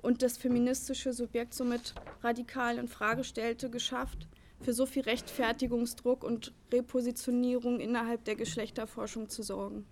und 0.00 0.22
das 0.22 0.38
feministische 0.38 1.12
Subjekt 1.12 1.52
somit 1.52 1.94
radikal 2.22 2.78
in 2.78 2.88
Frage 2.88 3.22
stellte, 3.22 3.68
geschafft, 3.68 4.26
für 4.62 4.72
so 4.72 4.86
viel 4.86 5.02
Rechtfertigungsdruck 5.02 6.24
und 6.24 6.54
Repositionierung 6.72 7.80
innerhalb 7.80 8.24
der 8.24 8.34
Geschlechterforschung 8.34 9.28
zu 9.28 9.42
sorgen. 9.42 9.84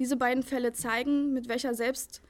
Diese 0.00 0.16
beiden 0.16 0.42
Fälle 0.42 0.72
zeigen, 0.72 1.32
mit 1.32 1.48
welcher 1.48 1.74
Selbst 1.74 2.22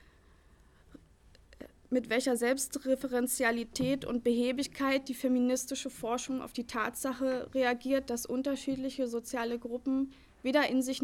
mit 1.90 2.10
welcher 2.10 2.36
Selbstreferenzialität 2.36 4.04
und 4.04 4.24
Behebigkeit 4.24 5.08
die 5.08 5.14
feministische 5.14 5.90
Forschung 5.90 6.42
auf 6.42 6.52
die 6.52 6.66
Tatsache 6.66 7.48
reagiert, 7.54 8.10
dass 8.10 8.26
unterschiedliche 8.26 9.06
soziale 9.06 9.58
Gruppen 9.58 10.12
weder 10.42 10.68
in 10.68 10.82
sich, 10.82 11.00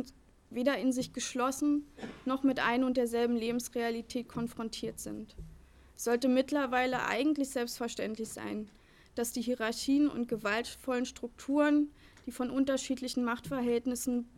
weder 0.51 0.79
in 0.79 0.93
sich 0.93 1.13
geschlossen 1.13 1.87
noch 2.25 2.43
mit 2.43 2.59
ein 2.59 2.85
und 2.85 2.97
derselben 2.97 3.37
Lebensrealität 3.37 4.29
konfrontiert 4.29 4.99
sind. 4.99 5.37
Sollte 5.95 6.29
mittlerweile 6.29 7.07
eigentlich 7.07 7.51
selbstverständlich 7.51 8.29
sein, 8.29 8.69
dass 9.15 9.33
die 9.33 9.43
Hierarchien 9.43 10.09
und 10.09 10.27
gewaltvollen 10.27 11.07
Strukturen, 11.07 11.91
die 12.27 12.33
von 12.33 12.51
unterschiedlichen 12.51 13.25
Machtverhältnissen 13.25 14.29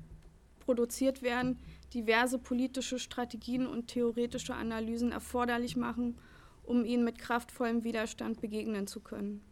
produziert 0.61 1.23
werden, 1.23 1.59
diverse 1.93 2.39
politische 2.39 2.99
Strategien 2.99 3.67
und 3.67 3.89
theoretische 3.89 4.55
Analysen 4.55 5.13
erforderlich 5.13 5.77
machen, 5.77 6.19
um 6.65 6.85
ihnen 6.85 7.05
mit 7.05 7.19
kraftvollem 7.19 7.85
Widerstand 7.85 8.41
begegnen 8.41 8.87
zu 8.87 9.01
können. 9.01 9.43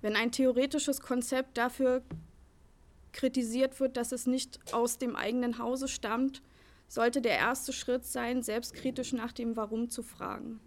Wenn 0.00 0.16
ein 0.16 0.32
theoretisches 0.32 1.00
Konzept 1.00 1.56
dafür 1.58 2.02
kritisiert 3.12 3.80
wird, 3.80 3.96
dass 3.96 4.12
es 4.12 4.26
nicht 4.26 4.72
aus 4.72 4.98
dem 4.98 5.16
eigenen 5.16 5.58
Hause 5.58 5.88
stammt, 5.88 6.42
sollte 6.88 7.20
der 7.20 7.36
erste 7.36 7.72
Schritt 7.72 8.04
sein, 8.04 8.42
selbstkritisch 8.42 9.12
nach 9.12 9.32
dem 9.32 9.56
Warum 9.56 9.88
zu 9.88 10.02
fragen. 10.02 10.60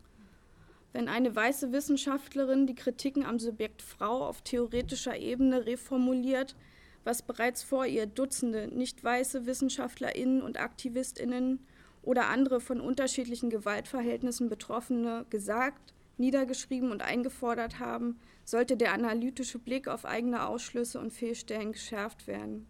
Wenn 0.91 1.07
eine 1.07 1.35
weiße 1.35 1.71
Wissenschaftlerin 1.71 2.65
die 2.65 2.75
Kritiken 2.75 3.23
am 3.23 3.39
Subjekt 3.39 3.81
Frau 3.81 4.25
auf 4.25 4.41
theoretischer 4.41 5.17
Ebene 5.17 5.65
reformuliert, 5.65 6.55
was 7.03 7.21
bereits 7.21 7.63
vor 7.63 7.85
ihr 7.85 8.07
Dutzende 8.07 8.67
nicht 8.67 9.03
weiße 9.03 9.45
Wissenschaftlerinnen 9.45 10.41
und 10.41 10.59
Aktivistinnen 10.59 11.59
oder 12.01 12.27
andere 12.27 12.61
von 12.61 12.79
unterschiedlichen 12.81 13.49
Gewaltverhältnissen 13.49 14.49
Betroffene 14.49 15.25
gesagt, 15.29 15.93
niedergeschrieben 16.17 16.91
und 16.91 17.01
eingefordert 17.01 17.79
haben, 17.79 18.19
sollte 18.43 18.77
der 18.77 18.93
analytische 18.93 19.59
Blick 19.59 19.87
auf 19.87 20.05
eigene 20.05 20.47
Ausschlüsse 20.47 20.99
und 20.99 21.13
Fehlstellen 21.13 21.71
geschärft 21.71 22.27
werden. 22.27 22.67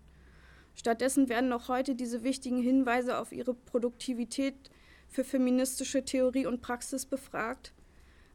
Stattdessen 0.76 1.30
werden 1.30 1.50
noch 1.50 1.68
heute 1.68 1.96
diese 1.96 2.24
wichtigen 2.24 2.62
Hinweise 2.62 3.18
auf 3.18 3.32
ihre 3.32 3.54
Produktivität 3.54 4.56
für 5.08 5.24
feministische 5.24 6.06
Theorie 6.06 6.46
und 6.46 6.62
Praxis 6.62 7.06
befragt, 7.06 7.74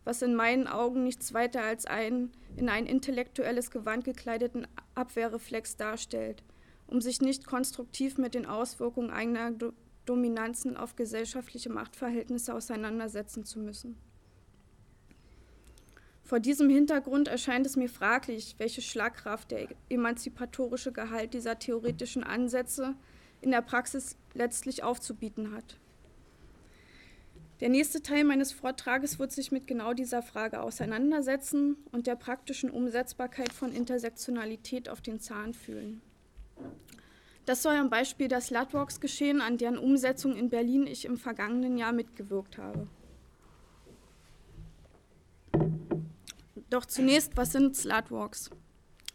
was 0.05 0.21
in 0.21 0.35
meinen 0.35 0.67
Augen 0.67 1.05
nichts 1.05 1.33
weiter 1.33 1.63
als 1.63 1.87
einen 1.87 2.33
in 2.57 2.69
ein 2.69 2.87
intellektuelles 2.87 3.71
Gewand 3.71 4.05
gekleideten 4.05 4.67
Abwehrreflex 4.95 5.77
darstellt, 5.77 6.43
um 6.87 7.01
sich 7.01 7.21
nicht 7.21 7.47
konstruktiv 7.47 8.19
mit 8.19 8.35
den 8.35 8.47
Auswirkungen 8.47 9.11
eigener 9.11 9.53
Dominanzen 10.05 10.77
auf 10.77 10.97
gesellschaftliche 10.97 11.71
Machtverhältnisse 11.71 12.55
auseinandersetzen 12.55 13.45
zu 13.45 13.59
müssen. 13.59 13.97
Vor 16.23 16.41
diesem 16.41 16.71
Hintergrund 16.71 17.29
erscheint 17.29 17.67
es 17.67 17.77
mir 17.77 17.89
fraglich, 17.89 18.55
welche 18.59 18.81
Schlagkraft 18.81 19.51
der 19.51 19.69
emanzipatorische 19.91 20.91
Gehalt 20.91 21.35
dieser 21.35 21.59
theoretischen 21.59 22.25
Ansätze 22.25 22.95
in 23.43 23.51
der 23.51 23.61
Praxis 23.61 24.17
letztlich 24.33 24.83
aufzubieten 24.83 25.55
hat. 25.55 25.79
Der 27.61 27.69
nächste 27.69 28.03
Teil 28.03 28.25
meines 28.25 28.53
Vortrages 28.53 29.19
wird 29.19 29.33
sich 29.33 29.53
mit 29.53 29.67
genau 29.67 29.93
dieser 29.93 30.23
Frage 30.23 30.61
auseinandersetzen 30.61 31.77
und 31.93 32.07
der 32.07 32.17
praktischen 32.17 32.71
Umsetzbarkeit 32.71 33.53
von 33.53 33.73
Intersektionalität 33.73 34.89
auf 34.89 35.01
den 35.01 35.21
Zahn 35.21 35.55
fühlen. 35.55 36.01
Das 37.47 37.63
soll 37.63 37.75
am 37.75 37.91
Beispiel 37.91 38.29
der 38.29 38.41
Slutwalks 38.41 39.01
geschehen, 39.01 39.41
an 39.41 39.59
deren 39.59 39.79
Umsetzung 39.79 40.35
in 40.35 40.49
Berlin 40.49 40.87
ich 40.87 41.05
im 41.05 41.19
vergangenen 41.19 41.77
Jahr 41.77 41.93
mitgewirkt 41.93 42.57
habe. 42.57 42.87
Doch 46.71 46.87
zunächst, 46.87 47.37
was 47.37 47.53
sind 47.53 47.77
Slutwalks? 47.77 48.51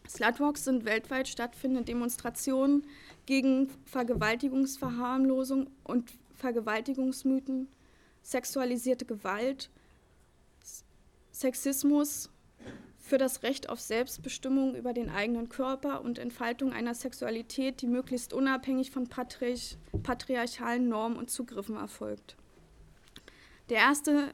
Slutwalks 0.08 0.64
sind 0.64 0.84
weltweit 0.84 1.28
stattfindende 1.28 1.84
Demonstrationen 1.84 2.86
gegen 3.26 3.70
Vergewaltigungsverharmlosung 3.84 5.68
und 5.84 6.10
Vergewaltigungsmythen, 6.34 7.68
sexualisierte 8.22 9.04
Gewalt, 9.04 9.70
Sexismus, 11.32 12.30
für 13.10 13.18
das 13.18 13.42
Recht 13.42 13.68
auf 13.68 13.80
Selbstbestimmung 13.80 14.76
über 14.76 14.92
den 14.92 15.10
eigenen 15.10 15.48
Körper 15.48 16.00
und 16.02 16.20
Entfaltung 16.20 16.72
einer 16.72 16.94
Sexualität, 16.94 17.82
die 17.82 17.88
möglichst 17.88 18.32
unabhängig 18.32 18.92
von 18.92 19.08
patriarch 19.08 19.76
patriarchalen 20.04 20.88
Normen 20.88 21.16
und 21.16 21.28
Zugriffen 21.28 21.76
erfolgt. 21.76 22.36
Der 23.68 23.78
erste 23.78 24.32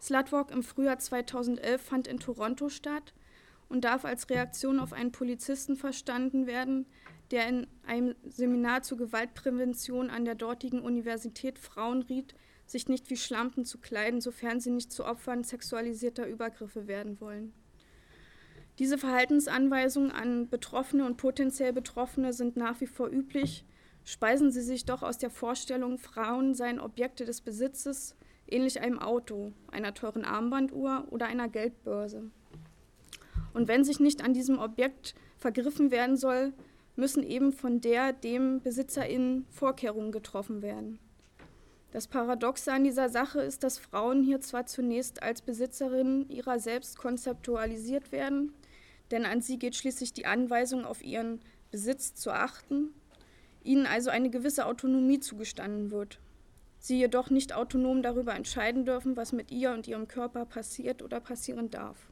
Slutwalk 0.00 0.52
im 0.52 0.62
Frühjahr 0.62 1.00
2011 1.00 1.82
fand 1.82 2.06
in 2.06 2.20
Toronto 2.20 2.68
statt 2.68 3.12
und 3.68 3.84
darf 3.84 4.04
als 4.04 4.30
Reaktion 4.30 4.78
auf 4.78 4.92
einen 4.92 5.10
Polizisten 5.10 5.74
verstanden 5.74 6.46
werden, 6.46 6.86
der 7.32 7.48
in 7.48 7.66
einem 7.84 8.14
Seminar 8.24 8.82
zur 8.82 8.98
Gewaltprävention 8.98 10.10
an 10.10 10.24
der 10.24 10.36
dortigen 10.36 10.80
Universität 10.80 11.58
Frauen 11.58 12.02
riet, 12.02 12.36
sich 12.66 12.86
nicht 12.86 13.10
wie 13.10 13.16
Schlampen 13.16 13.64
zu 13.64 13.78
kleiden, 13.78 14.20
sofern 14.20 14.60
sie 14.60 14.70
nicht 14.70 14.92
zu 14.92 15.04
Opfern 15.04 15.42
sexualisierter 15.42 16.28
Übergriffe 16.28 16.86
werden 16.86 17.20
wollen. 17.20 17.52
Diese 18.80 18.96
Verhaltensanweisungen 18.96 20.10
an 20.10 20.48
Betroffene 20.48 21.04
und 21.04 21.18
potenziell 21.18 21.74
Betroffene 21.74 22.32
sind 22.32 22.56
nach 22.56 22.80
wie 22.80 22.86
vor 22.86 23.10
üblich, 23.10 23.66
speisen 24.04 24.50
sie 24.50 24.62
sich 24.62 24.86
doch 24.86 25.02
aus 25.02 25.18
der 25.18 25.28
Vorstellung, 25.28 25.98
Frauen 25.98 26.54
seien 26.54 26.80
Objekte 26.80 27.26
des 27.26 27.42
Besitzes, 27.42 28.16
ähnlich 28.48 28.80
einem 28.80 28.98
Auto, 28.98 29.52
einer 29.70 29.92
teuren 29.92 30.24
Armbanduhr 30.24 31.04
oder 31.10 31.26
einer 31.26 31.50
Geldbörse. 31.50 32.30
Und 33.52 33.68
wenn 33.68 33.84
sich 33.84 34.00
nicht 34.00 34.24
an 34.24 34.32
diesem 34.32 34.58
Objekt 34.58 35.14
vergriffen 35.36 35.90
werden 35.90 36.16
soll, 36.16 36.54
müssen 36.96 37.22
eben 37.22 37.52
von 37.52 37.82
der 37.82 38.14
dem 38.14 38.62
BesitzerInnen 38.62 39.44
Vorkehrungen 39.50 40.10
getroffen 40.10 40.62
werden. 40.62 40.98
Das 41.92 42.06
Paradoxe 42.06 42.72
an 42.72 42.84
dieser 42.84 43.10
Sache 43.10 43.42
ist, 43.42 43.62
dass 43.62 43.78
Frauen 43.78 44.22
hier 44.22 44.40
zwar 44.40 44.64
zunächst 44.64 45.22
als 45.22 45.42
Besitzerinnen 45.42 46.30
ihrer 46.30 46.58
selbst 46.58 46.96
konzeptualisiert 46.96 48.10
werden, 48.10 48.54
denn 49.10 49.24
an 49.24 49.40
sie 49.40 49.58
geht 49.58 49.76
schließlich 49.76 50.12
die 50.12 50.26
Anweisung, 50.26 50.84
auf 50.84 51.02
ihren 51.02 51.40
Besitz 51.70 52.14
zu 52.14 52.30
achten, 52.30 52.94
ihnen 53.62 53.86
also 53.86 54.10
eine 54.10 54.30
gewisse 54.30 54.66
Autonomie 54.66 55.20
zugestanden 55.20 55.90
wird. 55.90 56.18
Sie 56.78 56.98
jedoch 56.98 57.30
nicht 57.30 57.54
autonom 57.54 58.02
darüber 58.02 58.34
entscheiden 58.34 58.84
dürfen, 58.84 59.16
was 59.16 59.32
mit 59.32 59.50
ihr 59.50 59.72
und 59.72 59.86
ihrem 59.86 60.08
Körper 60.08 60.46
passiert 60.46 61.02
oder 61.02 61.20
passieren 61.20 61.70
darf. 61.70 62.10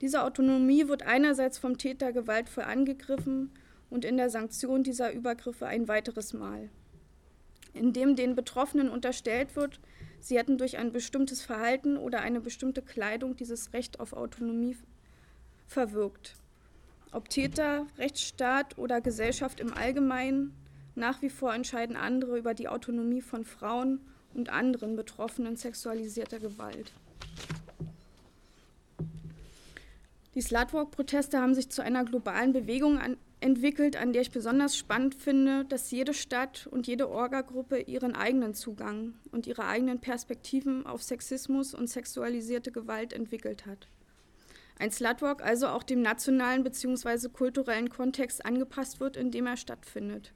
Diese 0.00 0.22
Autonomie 0.22 0.88
wird 0.88 1.02
einerseits 1.02 1.58
vom 1.58 1.76
Täter 1.76 2.12
gewaltvoll 2.12 2.64
angegriffen 2.64 3.50
und 3.90 4.04
in 4.04 4.16
der 4.16 4.30
Sanktion 4.30 4.84
dieser 4.84 5.12
Übergriffe 5.12 5.66
ein 5.66 5.88
weiteres 5.88 6.32
Mal, 6.32 6.70
indem 7.74 8.16
den 8.16 8.34
Betroffenen 8.34 8.88
unterstellt 8.88 9.56
wird, 9.56 9.80
sie 10.20 10.38
hätten 10.38 10.56
durch 10.56 10.78
ein 10.78 10.92
bestimmtes 10.92 11.42
Verhalten 11.42 11.96
oder 11.96 12.20
eine 12.20 12.40
bestimmte 12.40 12.80
Kleidung 12.80 13.36
dieses 13.36 13.72
Recht 13.72 14.00
auf 14.00 14.12
Autonomie 14.12 14.76
verwirkt. 15.68 16.34
Ob 17.12 17.28
Täter, 17.28 17.86
Rechtsstaat 17.96 18.76
oder 18.76 19.00
Gesellschaft 19.00 19.60
im 19.60 19.72
Allgemeinen, 19.72 20.52
nach 20.94 21.22
wie 21.22 21.30
vor 21.30 21.54
entscheiden 21.54 21.96
andere 21.96 22.38
über 22.38 22.54
die 22.54 22.68
Autonomie 22.68 23.22
von 23.22 23.44
Frauen 23.44 24.00
und 24.34 24.50
anderen 24.50 24.96
Betroffenen 24.96 25.56
sexualisierter 25.56 26.40
Gewalt. 26.40 26.92
Die 30.34 30.42
Slutwalk-Proteste 30.42 31.40
haben 31.40 31.54
sich 31.54 31.70
zu 31.70 31.82
einer 31.82 32.04
globalen 32.04 32.52
Bewegung 32.52 32.98
an, 32.98 33.16
entwickelt, 33.40 33.96
an 33.96 34.12
der 34.12 34.22
ich 34.22 34.30
besonders 34.30 34.76
spannend 34.76 35.14
finde, 35.14 35.64
dass 35.64 35.90
jede 35.90 36.14
Stadt 36.14 36.66
und 36.66 36.86
jede 36.86 37.08
Orga-Gruppe 37.08 37.80
ihren 37.80 38.14
eigenen 38.14 38.54
Zugang 38.54 39.14
und 39.32 39.46
ihre 39.46 39.64
eigenen 39.64 40.00
Perspektiven 40.00 40.86
auf 40.86 41.02
Sexismus 41.02 41.74
und 41.74 41.88
sexualisierte 41.88 42.72
Gewalt 42.72 43.12
entwickelt 43.12 43.66
hat. 43.66 43.88
Ein 44.78 44.92
Slutwalk 44.92 45.42
also 45.42 45.68
auch 45.68 45.82
dem 45.82 46.02
nationalen 46.02 46.62
bzw. 46.62 47.28
kulturellen 47.28 47.90
Kontext 47.90 48.44
angepasst 48.46 49.00
wird, 49.00 49.16
in 49.16 49.30
dem 49.30 49.46
er 49.46 49.56
stattfindet. 49.56 50.32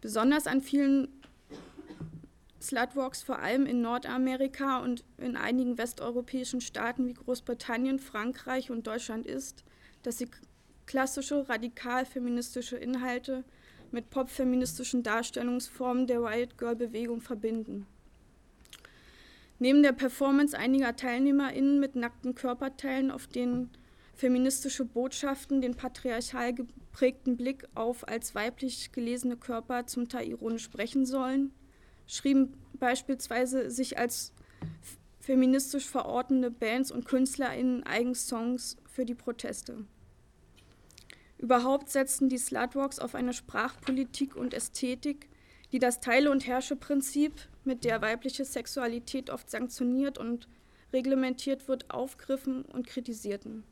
Besonders 0.00 0.46
an 0.46 0.60
vielen 0.60 1.08
Slutwalks, 2.60 3.22
vor 3.22 3.38
allem 3.38 3.66
in 3.66 3.80
Nordamerika 3.80 4.78
und 4.78 5.04
in 5.18 5.36
einigen 5.36 5.78
westeuropäischen 5.78 6.60
Staaten 6.60 7.06
wie 7.06 7.14
Großbritannien, 7.14 7.98
Frankreich 7.98 8.70
und 8.70 8.86
Deutschland 8.86 9.26
ist, 9.26 9.64
dass 10.02 10.18
sie 10.18 10.28
klassische 10.86 11.48
radikal-feministische 11.48 12.76
Inhalte 12.76 13.44
mit 13.90 14.10
popfeministischen 14.10 15.02
Darstellungsformen 15.02 16.06
der 16.06 16.22
Riot 16.22 16.58
Girl-Bewegung 16.58 17.20
verbinden. 17.20 17.86
Neben 19.58 19.82
der 19.82 19.92
Performance 19.92 20.58
einiger 20.58 20.96
TeilnehmerInnen 20.96 21.78
mit 21.80 21.96
nackten 21.96 22.34
Körperteilen, 22.34 23.10
auf 23.10 23.26
denen 23.26 23.70
feministische 24.14 24.84
Botschaften 24.84 25.60
den 25.60 25.74
patriarchal 25.74 26.54
geprägten 26.54 27.36
Blick 27.36 27.66
auf 27.74 28.06
als 28.06 28.34
weiblich 28.34 28.92
gelesene 28.92 29.36
Körper 29.36 29.86
zum 29.86 30.08
Teil 30.08 30.28
ironisch 30.28 30.64
sprechen 30.64 31.06
sollen, 31.06 31.52
schrieben 32.06 32.54
beispielsweise 32.74 33.70
sich 33.70 33.98
als 33.98 34.32
feministisch 35.20 35.86
verortende 35.88 36.50
Bands 36.50 36.90
und 36.90 37.06
KünstlerInnen 37.06 37.82
eigens 37.84 38.28
Songs 38.28 38.76
für 38.84 39.04
die 39.04 39.14
Proteste. 39.14 39.84
Überhaupt 41.38 41.90
setzten 41.90 42.28
die 42.28 42.38
Slutwalks 42.38 42.98
auf 42.98 43.14
eine 43.14 43.32
Sprachpolitik 43.32 44.36
und 44.36 44.54
Ästhetik, 44.54 45.28
die 45.74 45.80
das 45.80 45.98
Teile- 45.98 46.30
und 46.30 46.46
Herrsche-Prinzip, 46.46 47.32
mit 47.64 47.82
der 47.82 48.00
weibliche 48.00 48.44
Sexualität 48.44 49.28
oft 49.28 49.50
sanktioniert 49.50 50.18
und 50.18 50.46
reglementiert 50.92 51.66
wird, 51.66 51.90
aufgriffen 51.90 52.62
und 52.66 52.86
kritisierten. 52.86 53.64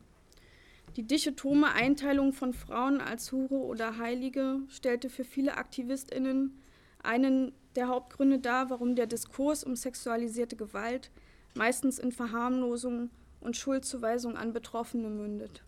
Die 0.96 1.04
dichotome 1.04 1.72
Einteilung 1.72 2.32
von 2.32 2.54
Frauen 2.54 3.00
als 3.00 3.30
Hure 3.30 3.54
oder 3.54 3.98
Heilige 3.98 4.58
stellte 4.68 5.10
für 5.10 5.22
viele 5.22 5.56
AktivistInnen 5.56 6.60
einen 7.04 7.52
der 7.76 7.86
Hauptgründe 7.86 8.40
dar, 8.40 8.68
warum 8.68 8.96
der 8.96 9.06
Diskurs 9.06 9.62
um 9.62 9.76
sexualisierte 9.76 10.56
Gewalt 10.56 11.12
meistens 11.54 12.00
in 12.00 12.10
Verharmlosung 12.10 13.10
und 13.40 13.56
Schuldzuweisung 13.56 14.36
an 14.36 14.52
Betroffene 14.52 15.08
mündet. 15.08 15.62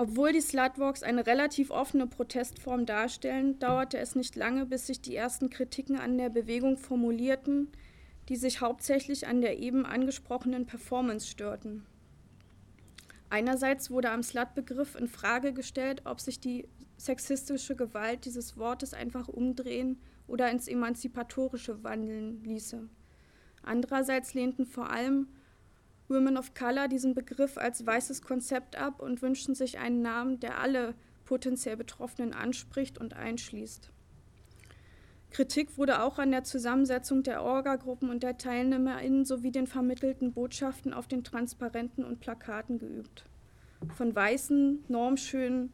Obwohl 0.00 0.32
die 0.32 0.40
Slutwalks 0.40 1.02
eine 1.02 1.26
relativ 1.26 1.70
offene 1.70 2.06
Protestform 2.06 2.86
darstellen, 2.86 3.58
dauerte 3.58 3.98
es 3.98 4.14
nicht 4.14 4.34
lange, 4.34 4.64
bis 4.64 4.86
sich 4.86 5.02
die 5.02 5.14
ersten 5.14 5.50
Kritiken 5.50 5.98
an 5.98 6.16
der 6.16 6.30
Bewegung 6.30 6.78
formulierten, 6.78 7.68
die 8.30 8.36
sich 8.36 8.62
hauptsächlich 8.62 9.26
an 9.26 9.42
der 9.42 9.58
eben 9.58 9.84
angesprochenen 9.84 10.64
Performance 10.64 11.26
störten. 11.26 11.84
Einerseits 13.28 13.90
wurde 13.90 14.08
am 14.08 14.22
Slut-Begriff 14.22 14.94
in 14.94 15.06
Frage 15.06 15.52
gestellt, 15.52 16.00
ob 16.06 16.18
sich 16.18 16.40
die 16.40 16.66
sexistische 16.96 17.76
Gewalt 17.76 18.24
dieses 18.24 18.56
Wortes 18.56 18.94
einfach 18.94 19.28
umdrehen 19.28 20.00
oder 20.26 20.50
ins 20.50 20.66
Emanzipatorische 20.66 21.84
wandeln 21.84 22.42
ließe. 22.42 22.88
Andererseits 23.62 24.32
lehnten 24.32 24.64
vor 24.64 24.88
allem 24.88 25.28
Women 26.10 26.36
of 26.36 26.54
Color 26.54 26.88
diesen 26.88 27.14
Begriff 27.14 27.56
als 27.56 27.86
weißes 27.86 28.22
Konzept 28.22 28.76
ab 28.76 29.00
und 29.00 29.22
wünschten 29.22 29.54
sich 29.54 29.78
einen 29.78 30.02
Namen, 30.02 30.40
der 30.40 30.58
alle 30.58 30.94
potenziell 31.24 31.76
Betroffenen 31.76 32.32
anspricht 32.32 32.98
und 32.98 33.14
einschließt. 33.14 33.90
Kritik 35.30 35.78
wurde 35.78 36.02
auch 36.02 36.18
an 36.18 36.32
der 36.32 36.42
Zusammensetzung 36.42 37.22
der 37.22 37.42
Orga-Gruppen 37.44 38.10
und 38.10 38.24
der 38.24 38.36
TeilnehmerInnen 38.36 39.24
sowie 39.24 39.52
den 39.52 39.68
vermittelten 39.68 40.32
Botschaften 40.32 40.92
auf 40.92 41.06
den 41.06 41.22
Transparenten 41.22 42.04
und 42.04 42.18
Plakaten 42.18 42.78
geübt. 42.80 43.24
Von 43.94 44.14
weißen, 44.14 44.84
normschönen 44.88 45.72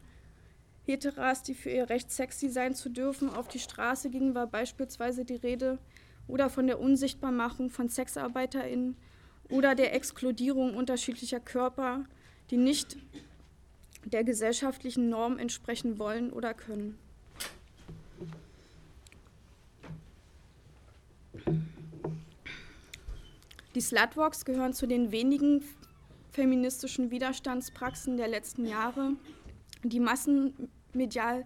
Heteras, 0.83 1.41
die 1.41 1.55
für 1.55 1.71
ihr 1.71 1.89
Recht 1.89 2.11
sexy 2.11 2.49
sein 2.49 2.75
zu 2.75 2.89
dürfen, 2.89 3.29
auf 3.29 3.47
die 3.47 3.59
Straße 3.59 4.11
gingen, 4.11 4.35
war 4.35 4.47
beispielsweise 4.47 5.25
die 5.25 5.35
Rede 5.35 5.79
oder 6.27 6.49
von 6.49 6.67
der 6.67 6.79
Unsichtbarmachung 6.79 7.71
von 7.71 7.89
SexarbeiterInnen 7.89 8.95
oder 9.49 9.75
der 9.75 9.93
Exkludierung 9.93 10.75
unterschiedlicher 10.75 11.39
Körper, 11.39 12.05
die 12.49 12.57
nicht 12.57 12.97
der 14.05 14.23
gesellschaftlichen 14.23 15.09
Norm 15.09 15.37
entsprechen 15.37 15.99
wollen 15.99 16.31
oder 16.31 16.53
können. 16.53 16.97
Die 23.75 23.81
Slutwalks 23.81 24.43
gehören 24.43 24.73
zu 24.73 24.87
den 24.87 25.11
wenigen 25.11 25.63
feministischen 26.31 27.11
Widerstandspraxen 27.11 28.17
der 28.17 28.27
letzten 28.27 28.65
Jahre, 28.65 29.13
die 29.83 29.99
massenmedial 29.99 31.45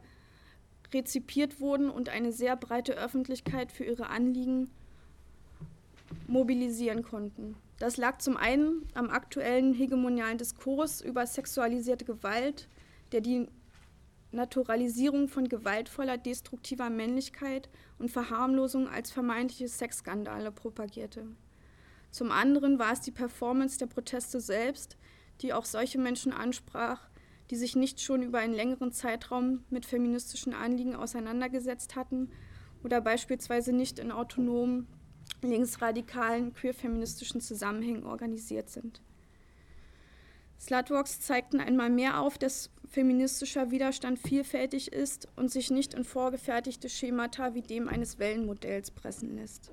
rezipiert 0.94 1.60
wurden 1.60 1.90
und 1.90 2.10
eine 2.10 2.32
sehr 2.32 2.56
breite 2.56 2.94
Öffentlichkeit 2.94 3.72
für 3.72 3.84
ihre 3.84 4.08
Anliegen 4.08 4.70
mobilisieren 6.28 7.04
konnten. 7.04 7.56
Das 7.82 7.98
lag 7.98 8.20
zum 8.20 8.38
einen 8.38 8.86
am 8.94 9.10
aktuellen 9.10 9.74
hegemonialen 9.74 10.38
Diskurs 10.38 11.02
über 11.02 11.26
sexualisierte 11.26 12.06
Gewalt, 12.06 12.70
der 13.12 13.22
die 13.22 13.48
Naturalisierung 14.32 15.28
von 15.28 15.50
gewaltvoller, 15.50 16.20
destruktiver 16.20 16.92
Männlichkeit 16.92 17.72
und 17.98 18.12
Verharmlosung 18.12 18.88
als 18.88 19.10
vermeintliche 19.10 19.68
Sexskandale 19.68 20.52
propagierte. 20.52 21.26
Zum 22.12 22.30
anderen 22.30 22.78
war 22.78 22.94
es 22.94 23.02
die 23.02 23.10
Performance 23.10 23.80
der 23.80 23.88
Proteste 23.88 24.40
selbst, 24.40 24.96
die 25.42 25.52
auch 25.52 25.66
solche 25.66 25.98
Menschen 25.98 26.34
ansprach, 26.34 27.10
die 27.50 27.56
sich 27.56 27.76
nicht 27.76 28.00
schon 28.00 28.22
über 28.22 28.38
einen 28.38 28.54
längeren 28.54 28.92
Zeitraum 28.92 29.64
mit 29.72 29.88
feministischen 29.88 30.54
Anliegen 30.54 30.96
auseinandergesetzt 30.96 31.96
hatten 31.96 32.30
oder 32.84 33.02
beispielsweise 33.02 33.74
nicht 33.74 33.98
in 33.98 34.12
autonomen, 34.12 34.86
linksradikalen, 35.44 36.54
queerfeministischen 36.54 37.42
Zusammenhängen 37.42 38.06
organisiert 38.06 38.70
sind. 38.70 39.02
Slutwalks 40.60 41.20
zeigten 41.22 41.60
einmal 41.60 41.90
mehr 41.90 42.20
auf, 42.20 42.38
dass 42.38 42.70
feministischer 42.88 43.72
Widerstand 43.72 44.20
vielfältig 44.20 44.92
ist 44.94 45.28
und 45.36 45.50
sich 45.50 45.72
nicht 45.72 45.94
in 45.94 46.04
vorgefertigte 46.04 46.88
Schemata 46.88 47.56
wie 47.56 47.62
dem 47.62 47.88
eines 47.88 48.20
Wellenmodells 48.20 48.92
pressen 48.92 49.36
lässt. 49.36 49.72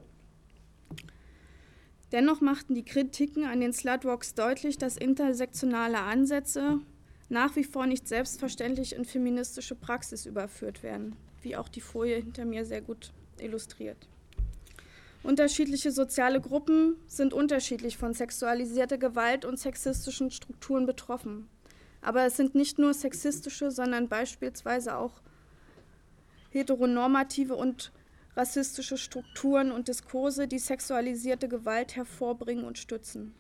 Dennoch 2.13 2.41
machten 2.41 2.75
die 2.75 2.85
Kritiken 2.85 3.45
an 3.45 3.61
den 3.61 3.75
Slutwalks 3.75 4.35
deutlich, 4.35 4.79
dass 4.79 4.97
intersektionale 4.97 5.99
Ansätze 5.99 6.81
nach 7.29 7.55
wie 7.57 7.65
vor 7.65 7.87
nicht 7.87 8.09
selbstverständlich 8.09 8.95
in 8.95 9.05
feministische 9.05 9.75
Praxis 9.75 10.25
überführt 10.25 10.83
werden, 10.83 11.17
wie 11.43 11.57
auch 11.57 11.69
die 11.69 11.83
Folie 11.83 12.17
hinter 12.17 12.47
mir 12.47 12.65
sehr 12.65 12.81
gut 12.81 13.13
illustriert. 13.39 14.09
Unterschiedliche 15.23 15.91
soziale 15.91 16.41
Gruppen 16.41 16.97
sind 17.07 17.35
unterschiedlich 17.35 17.97
von 17.97 18.15
sexualisierter 18.15 18.99
Gewalt 18.99 19.45
und 19.45 19.59
sexistischen 19.59 20.31
Strukturen 20.31 20.87
betroffen. 20.87 21.49
Aber 22.01 22.25
es 22.25 22.37
sind 22.37 22.55
nicht 22.55 22.79
nur 22.79 22.95
sexistische, 22.95 23.71
sondern 23.71 24.09
beispielsweise 24.09 24.97
auch 24.97 25.21
heteronormative 26.51 27.55
und 27.57 27.93
rassistische 28.37 28.97
Strukturen 28.97 29.73
und 29.73 29.89
Diskurse, 29.89 30.47
die 30.47 30.61
sexualisierte 30.61 31.49
Gewalt 31.49 31.97
hervorbringen 31.97 32.65
und 32.65 32.79
stützen. 32.79 33.35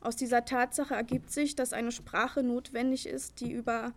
Aus 0.00 0.16
dieser 0.16 0.46
Tatsache 0.46 0.94
ergibt 0.94 1.30
sich, 1.30 1.54
dass 1.54 1.74
eine 1.74 1.92
Sprache 1.92 2.42
notwendig 2.42 3.06
ist, 3.06 3.40
die 3.40 3.52
über 3.52 3.92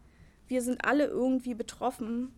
wir 0.47 0.61
sind 0.61 0.83
alle 0.83 1.05
irgendwie 1.05 1.55
betroffen 1.55 2.33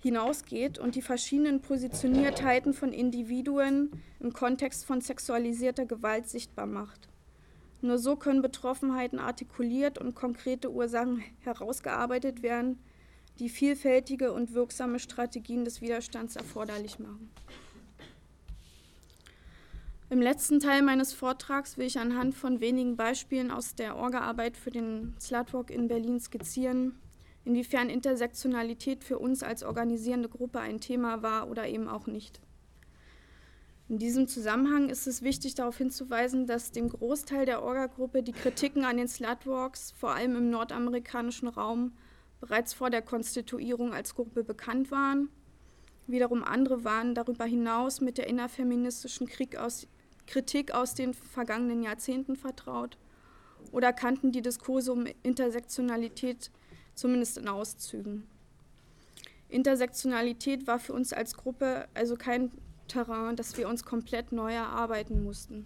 hinausgeht 0.00 0.78
und 0.78 0.94
die 0.94 1.02
verschiedenen 1.02 1.60
Positioniertheiten 1.60 2.72
von 2.72 2.92
Individuen 2.92 3.90
im 4.20 4.32
Kontext 4.32 4.84
von 4.84 5.00
sexualisierter 5.00 5.86
Gewalt 5.86 6.28
sichtbar 6.28 6.66
macht. 6.66 7.08
Nur 7.80 7.98
so 7.98 8.16
können 8.16 8.42
Betroffenheiten 8.42 9.18
artikuliert 9.18 9.98
und 9.98 10.14
konkrete 10.14 10.70
Ursachen 10.70 11.22
herausgearbeitet 11.40 12.42
werden, 12.42 12.78
die 13.38 13.48
vielfältige 13.48 14.32
und 14.32 14.54
wirksame 14.54 14.98
Strategien 14.98 15.64
des 15.64 15.80
Widerstands 15.80 16.34
erforderlich 16.34 16.98
machen. 16.98 17.30
Im 20.10 20.22
letzten 20.22 20.58
Teil 20.58 20.82
meines 20.82 21.12
Vortrags 21.12 21.76
will 21.76 21.86
ich 21.86 21.98
anhand 21.98 22.34
von 22.34 22.60
wenigen 22.60 22.96
Beispielen 22.96 23.50
aus 23.50 23.74
der 23.74 23.94
Orgaarbeit 23.96 24.56
für 24.56 24.70
den 24.70 25.14
Slutwalk 25.20 25.70
in 25.70 25.86
Berlin 25.86 26.18
skizzieren, 26.18 26.98
inwiefern 27.48 27.88
Intersektionalität 27.88 29.02
für 29.02 29.18
uns 29.18 29.42
als 29.42 29.62
organisierende 29.62 30.28
Gruppe 30.28 30.60
ein 30.60 30.80
Thema 30.80 31.22
war 31.22 31.48
oder 31.48 31.66
eben 31.66 31.88
auch 31.88 32.06
nicht. 32.06 32.40
In 33.88 33.98
diesem 33.98 34.28
Zusammenhang 34.28 34.90
ist 34.90 35.06
es 35.06 35.22
wichtig, 35.22 35.54
darauf 35.54 35.78
hinzuweisen, 35.78 36.46
dass 36.46 36.72
dem 36.72 36.90
Großteil 36.90 37.46
der 37.46 37.62
Orga-Gruppe 37.62 38.22
die 38.22 38.32
Kritiken 38.32 38.84
an 38.84 38.98
den 38.98 39.08
Slutwalks, 39.08 39.92
vor 39.92 40.10
allem 40.10 40.36
im 40.36 40.50
nordamerikanischen 40.50 41.48
Raum, 41.48 41.92
bereits 42.38 42.74
vor 42.74 42.90
der 42.90 43.00
Konstituierung 43.00 43.94
als 43.94 44.14
Gruppe 44.14 44.44
bekannt 44.44 44.90
waren. 44.90 45.30
Wiederum 46.06 46.44
andere 46.44 46.84
waren 46.84 47.14
darüber 47.14 47.46
hinaus 47.46 48.02
mit 48.02 48.18
der 48.18 48.26
innerfeministischen 48.26 49.26
aus, 49.56 49.86
Kritik 50.26 50.74
aus 50.74 50.94
den 50.94 51.14
vergangenen 51.14 51.82
Jahrzehnten 51.82 52.36
vertraut 52.36 52.98
oder 53.72 53.94
kannten 53.94 54.32
die 54.32 54.42
Diskurse 54.42 54.92
um 54.92 55.06
Intersektionalität 55.22 56.50
zumindest 56.98 57.38
in 57.38 57.48
Auszügen. 57.48 58.26
Intersektionalität 59.48 60.66
war 60.66 60.78
für 60.78 60.92
uns 60.92 61.12
als 61.12 61.34
Gruppe 61.34 61.88
also 61.94 62.16
kein 62.16 62.50
Terrain, 62.86 63.36
das 63.36 63.56
wir 63.56 63.68
uns 63.68 63.84
komplett 63.84 64.32
neu 64.32 64.52
erarbeiten 64.52 65.22
mussten. 65.22 65.64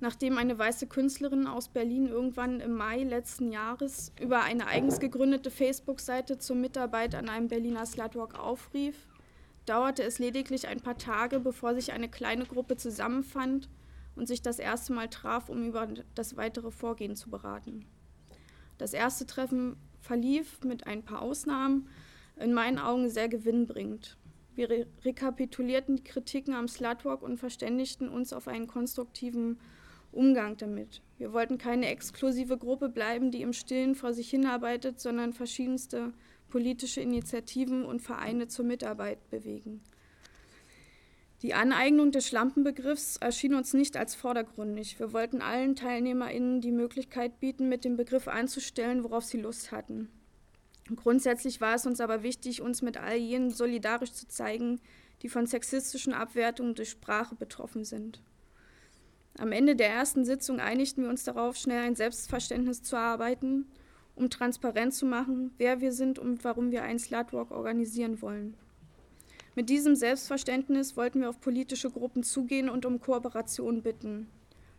Nachdem 0.00 0.36
eine 0.36 0.58
weiße 0.58 0.88
Künstlerin 0.88 1.46
aus 1.46 1.68
Berlin 1.68 2.08
irgendwann 2.08 2.58
im 2.58 2.74
Mai 2.74 3.04
letzten 3.04 3.52
Jahres 3.52 4.12
über 4.20 4.42
eine 4.42 4.66
eigens 4.66 4.98
gegründete 4.98 5.50
Facebook-Seite 5.50 6.38
zur 6.38 6.56
Mitarbeit 6.56 7.14
an 7.14 7.28
einem 7.28 7.46
Berliner 7.46 7.86
Slutwalk 7.86 8.36
aufrief, 8.36 9.06
dauerte 9.64 10.02
es 10.02 10.18
lediglich 10.18 10.66
ein 10.66 10.80
paar 10.80 10.98
Tage, 10.98 11.38
bevor 11.38 11.74
sich 11.74 11.92
eine 11.92 12.08
kleine 12.08 12.46
Gruppe 12.46 12.76
zusammenfand 12.76 13.68
und 14.16 14.26
sich 14.26 14.42
das 14.42 14.58
erste 14.58 14.92
Mal 14.92 15.08
traf, 15.08 15.48
um 15.48 15.68
über 15.68 15.86
das 16.16 16.36
weitere 16.36 16.72
Vorgehen 16.72 17.14
zu 17.14 17.30
beraten. 17.30 17.86
Das 18.78 18.92
erste 18.92 19.26
Treffen 19.26 19.76
verlief 20.00 20.60
mit 20.64 20.86
ein 20.86 21.02
paar 21.02 21.22
Ausnahmen 21.22 21.88
in 22.36 22.52
meinen 22.52 22.78
Augen 22.78 23.08
sehr 23.08 23.28
gewinnbringend. 23.28 24.16
Wir 24.54 24.68
re 24.68 24.86
rekapitulierten 25.04 25.96
die 25.96 26.04
Kritiken 26.04 26.54
am 26.54 26.68
Slutwalk 26.68 27.22
und 27.22 27.38
verständigten 27.38 28.08
uns 28.08 28.32
auf 28.32 28.48
einen 28.48 28.66
konstruktiven 28.66 29.58
Umgang 30.10 30.58
damit. 30.58 31.00
Wir 31.16 31.32
wollten 31.32 31.56
keine 31.56 31.86
exklusive 31.86 32.58
Gruppe 32.58 32.90
bleiben, 32.90 33.30
die 33.30 33.40
im 33.40 33.54
Stillen 33.54 33.94
vor 33.94 34.12
sich 34.12 34.28
hinarbeitet, 34.28 35.00
sondern 35.00 35.32
verschiedenste 35.32 36.12
politische 36.50 37.00
Initiativen 37.00 37.86
und 37.86 38.02
Vereine 38.02 38.46
zur 38.46 38.66
Mitarbeit 38.66 39.30
bewegen. 39.30 39.80
Die 41.42 41.54
Aneignung 41.54 42.12
des 42.12 42.28
Schlampenbegriffs 42.28 43.16
erschien 43.16 43.54
uns 43.54 43.74
nicht 43.74 43.96
als 43.96 44.14
vordergründig. 44.14 45.00
Wir 45.00 45.12
wollten 45.12 45.42
allen 45.42 45.74
TeilnehmerInnen 45.74 46.60
die 46.60 46.70
Möglichkeit 46.70 47.40
bieten, 47.40 47.68
mit 47.68 47.84
dem 47.84 47.96
Begriff 47.96 48.28
einzustellen, 48.28 49.02
worauf 49.02 49.24
sie 49.24 49.40
Lust 49.40 49.72
hatten. 49.72 50.08
Grundsätzlich 50.94 51.60
war 51.60 51.74
es 51.74 51.84
uns 51.84 52.00
aber 52.00 52.22
wichtig, 52.22 52.62
uns 52.62 52.80
mit 52.80 52.96
all 52.96 53.16
jenen 53.16 53.50
solidarisch 53.50 54.12
zu 54.12 54.28
zeigen, 54.28 54.80
die 55.22 55.28
von 55.28 55.46
sexistischen 55.46 56.12
Abwertungen 56.12 56.76
durch 56.76 56.90
Sprache 56.90 57.34
betroffen 57.34 57.84
sind. 57.84 58.22
Am 59.36 59.50
Ende 59.50 59.74
der 59.74 59.88
ersten 59.88 60.24
Sitzung 60.24 60.60
einigten 60.60 61.02
wir 61.02 61.10
uns 61.10 61.24
darauf, 61.24 61.56
schnell 61.56 61.82
ein 61.82 61.96
Selbstverständnis 61.96 62.84
zu 62.84 62.94
erarbeiten, 62.94 63.66
um 64.14 64.30
transparent 64.30 64.94
zu 64.94 65.06
machen, 65.06 65.52
wer 65.58 65.80
wir 65.80 65.92
sind 65.92 66.20
und 66.20 66.44
warum 66.44 66.70
wir 66.70 66.84
einen 66.84 67.00
Slutwalk 67.00 67.50
organisieren 67.50 68.22
wollen. 68.22 68.56
Mit 69.54 69.68
diesem 69.68 69.94
Selbstverständnis 69.96 70.96
wollten 70.96 71.20
wir 71.20 71.28
auf 71.28 71.40
politische 71.40 71.90
Gruppen 71.90 72.22
zugehen 72.22 72.70
und 72.70 72.86
um 72.86 73.00
Kooperation 73.00 73.82
bitten. 73.82 74.28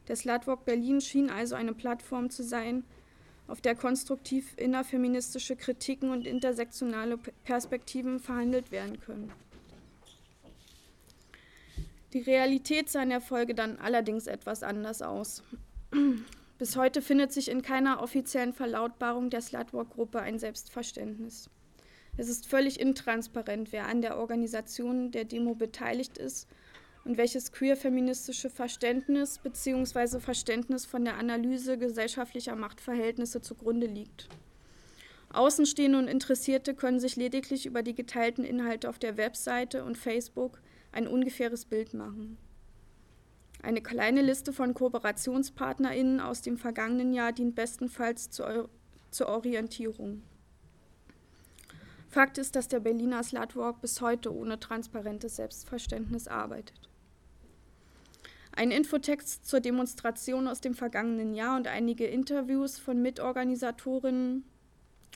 Der 0.08 0.16
Slutwalk 0.16 0.66
Berlin 0.66 1.00
schien 1.00 1.30
also 1.30 1.56
eine 1.56 1.74
Plattform 1.74 2.30
zu 2.30 2.44
sein, 2.44 2.84
auf 3.48 3.62
der 3.62 3.76
konstruktiv 3.76 4.54
innerfeministische 4.58 5.56
Kritiken 5.56 6.10
und 6.10 6.26
intersektionale 6.26 7.18
Perspektiven 7.44 8.20
verhandelt 8.20 8.72
werden 8.72 9.00
können. 9.00 9.32
Die 12.14 12.22
Realität 12.22 12.90
sah 12.90 13.04
in 13.04 13.10
der 13.10 13.22
Folge 13.22 13.54
dann 13.54 13.78
allerdings 13.78 14.28
etwas 14.28 14.64
anders 14.64 15.02
aus. 15.02 15.44
Bis 16.58 16.76
heute 16.76 17.02
findet 17.02 17.32
sich 17.32 17.50
in 17.50 17.62
keiner 17.62 18.02
offiziellen 18.02 18.54
Verlautbarung 18.54 19.30
der 19.30 19.42
Slutwalk-Gruppe 19.42 20.20
ein 20.20 20.40
Selbstverständnis. 20.40 21.50
Es 22.15 22.30
ist 22.30 22.47
völlig 22.47 22.80
intransparent, 22.80 23.71
wer 23.71 23.88
an 23.88 24.02
der 24.02 24.17
Organisation 24.17 25.12
der 25.12 25.26
Demo 25.26 25.56
beteiligt 25.56 26.17
ist 26.17 26.47
und 27.06 27.17
welches 27.17 27.52
queer-feministische 27.52 28.49
Verständnis 28.49 29.39
bzw. 29.39 30.19
Verständnis 30.19 30.86
von 30.86 31.04
der 31.04 31.17
Analyse 31.17 31.78
gesellschaftlicher 31.78 32.56
Machtverhältnisse 32.56 33.41
zugrunde 33.41 33.88
liegt. 33.88 34.30
Außenstehende 35.30 35.97
und 35.97 36.08
Interessierte 36.08 36.76
können 36.76 36.99
sich 36.99 37.15
lediglich 37.15 37.65
über 37.65 37.82
die 37.82 37.95
geteilten 37.95 38.43
Inhalte 38.43 38.88
auf 38.88 38.99
der 38.99 39.17
Webseite 39.17 39.84
und 39.84 39.97
Facebook 39.97 40.62
ein 40.91 41.08
ungefähres 41.08 41.65
Bild 41.65 41.95
machen. 41.95 42.38
Eine 43.63 43.82
kleine 43.82 44.21
Liste 44.21 44.54
von 44.54 44.76
KooperationspartnerInnen 44.76 46.19
aus 46.19 46.41
dem 46.41 46.58
vergangenen 46.58 47.13
Jahr 47.13 47.32
dient 47.32 47.56
bestenfalls 47.56 48.30
zur, 48.30 48.69
zur 49.10 49.30
Orientierung. 49.30 50.21
Fakt 52.13 52.38
ist, 52.38 52.56
dass 52.56 52.67
der 52.67 52.80
Berliner 52.80 53.23
Slutwalk 53.23 53.82
bis 53.82 53.99
heute 53.99 54.32
ohne 54.32 54.60
transparentes 54.60 55.38
Selbstverständnis 55.38 56.28
arbeitet. 56.28 56.88
Ein 58.56 58.69
Infotext 58.69 59.47
zur 59.47 59.62
Demonstration 59.62 60.47
aus 60.47 60.62
dem 60.62 60.76
vergangenen 60.76 61.34
Jahr 61.34 61.58
und 61.58 61.65
einige 61.65 62.06
Interviews 62.06 62.78
von 62.78 63.02
Mitorganisatorinnen 63.02 64.43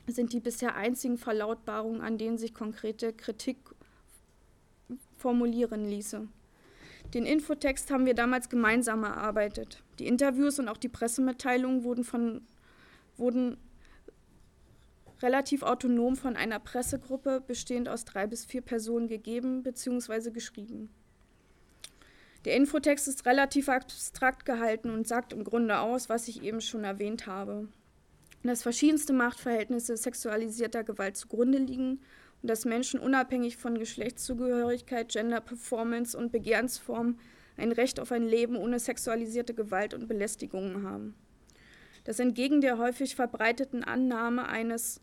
sind 0.08 0.34
die 0.34 0.40
bisher 0.40 0.76
einzigen 0.76 1.20
Verlautbarungen, 1.20 2.02
an 2.02 2.18
denen 2.18 2.40
sich 2.40 2.56
konkrete 2.56 3.14
Kritik 3.14 3.58
formulieren 5.18 5.86
ließe. 5.88 6.28
Den 7.14 7.28
Infotext 7.28 7.92
haben 7.92 8.08
wir 8.08 8.16
damals 8.16 8.50
gemeinsam 8.50 9.04
erarbeitet. 9.04 9.84
Die 10.00 10.08
Interviews 10.08 10.58
und 10.58 10.68
auch 10.68 10.78
die 10.78 10.90
Pressemitteilungen 10.90 11.84
wurden, 11.84 12.04
von, 12.04 12.42
wurden 13.18 13.58
relativ 15.22 15.64
autonom 15.64 16.16
von 16.16 16.36
einer 16.36 16.60
Pressegruppe 16.60 17.42
bestehend 17.46 17.90
aus 17.90 18.06
drei 18.06 18.28
bis 18.28 18.46
vier 18.46 18.62
Personen 18.62 19.08
gegeben 19.08 19.64
bzw. 19.64 20.32
geschrieben. 20.32 20.90
Der 22.46 22.56
Infotext 22.56 23.08
ist 23.08 23.26
relativ 23.26 23.68
abstrakt 23.68 24.46
gehalten 24.46 24.90
und 24.90 25.08
sagt 25.08 25.34
im 25.34 25.44
Grunde 25.44 25.80
aus, 25.80 26.08
was 26.08 26.28
ich 26.28 26.44
eben 26.44 26.62
schon 26.62 26.84
erwähnt 26.84 27.28
habe. 27.28 27.68
Dass 28.44 28.62
verschiedenste 28.62 29.12
Machtverhältnisse 29.12 29.98
sexualisierter 29.98 30.84
Gewalt 30.84 31.18
zugrunde 31.18 31.58
liegen 31.58 32.00
und 32.42 32.50
dass 32.50 32.66
Menschen 32.66 33.00
unabhängig 33.00 33.58
von 33.58 33.78
Geschlechtszugehörigkeit, 33.78 35.10
Gender 35.10 35.42
Performance 35.42 36.18
und 36.18 36.32
Begehrensform 36.32 37.20
ein 37.58 37.72
Recht 37.72 38.00
auf 38.00 38.12
ein 38.12 38.28
Leben 38.28 38.56
ohne 38.56 38.80
sexualisierte 38.80 39.54
Gewalt 39.54 39.94
und 39.94 40.08
Belästigungen 40.08 40.84
haben. 40.84 41.16
Dass 42.04 42.20
entgegen 42.20 42.62
der 42.62 42.78
häufig 42.78 43.16
verbreiteten 43.16 43.84
Annahme 43.84 44.48
eines 44.48 45.02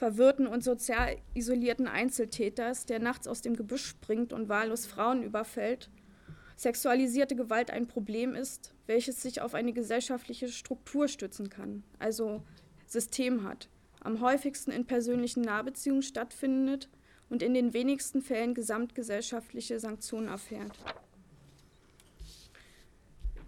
verwirrten 0.00 0.46
und 0.46 0.64
sozial 0.64 1.18
isolierten 1.34 1.86
Einzeltäters, 1.86 2.86
der 2.86 3.00
nachts 3.00 3.28
aus 3.28 3.42
dem 3.42 3.54
Gebüsch 3.54 3.84
springt 3.84 4.32
und 4.32 4.48
wahllos 4.48 4.86
Frauen 4.86 5.22
überfällt, 5.22 5.90
sexualisierte 6.56 7.36
Gewalt 7.36 7.70
ein 7.70 7.86
Problem 7.86 8.34
ist, 8.34 8.74
welches 8.86 9.20
sich 9.20 9.42
auf 9.42 9.52
eine 9.52 9.74
gesellschaftliche 9.74 10.48
Struktur 10.48 11.06
stützen 11.06 11.50
kann, 11.50 11.84
also 11.98 12.42
System 12.86 13.44
hat 13.44 13.68
am 14.00 14.22
häufigsten 14.22 14.70
in 14.70 14.86
persönlichen 14.86 15.42
Nahbeziehungen 15.42 16.00
stattfindet 16.02 16.88
und 17.28 17.42
in 17.42 17.52
den 17.52 17.74
wenigsten 17.74 18.22
Fällen 18.22 18.54
gesamtgesellschaftliche 18.54 19.78
Sanktionen 19.78 20.28
erfährt. 20.28 20.78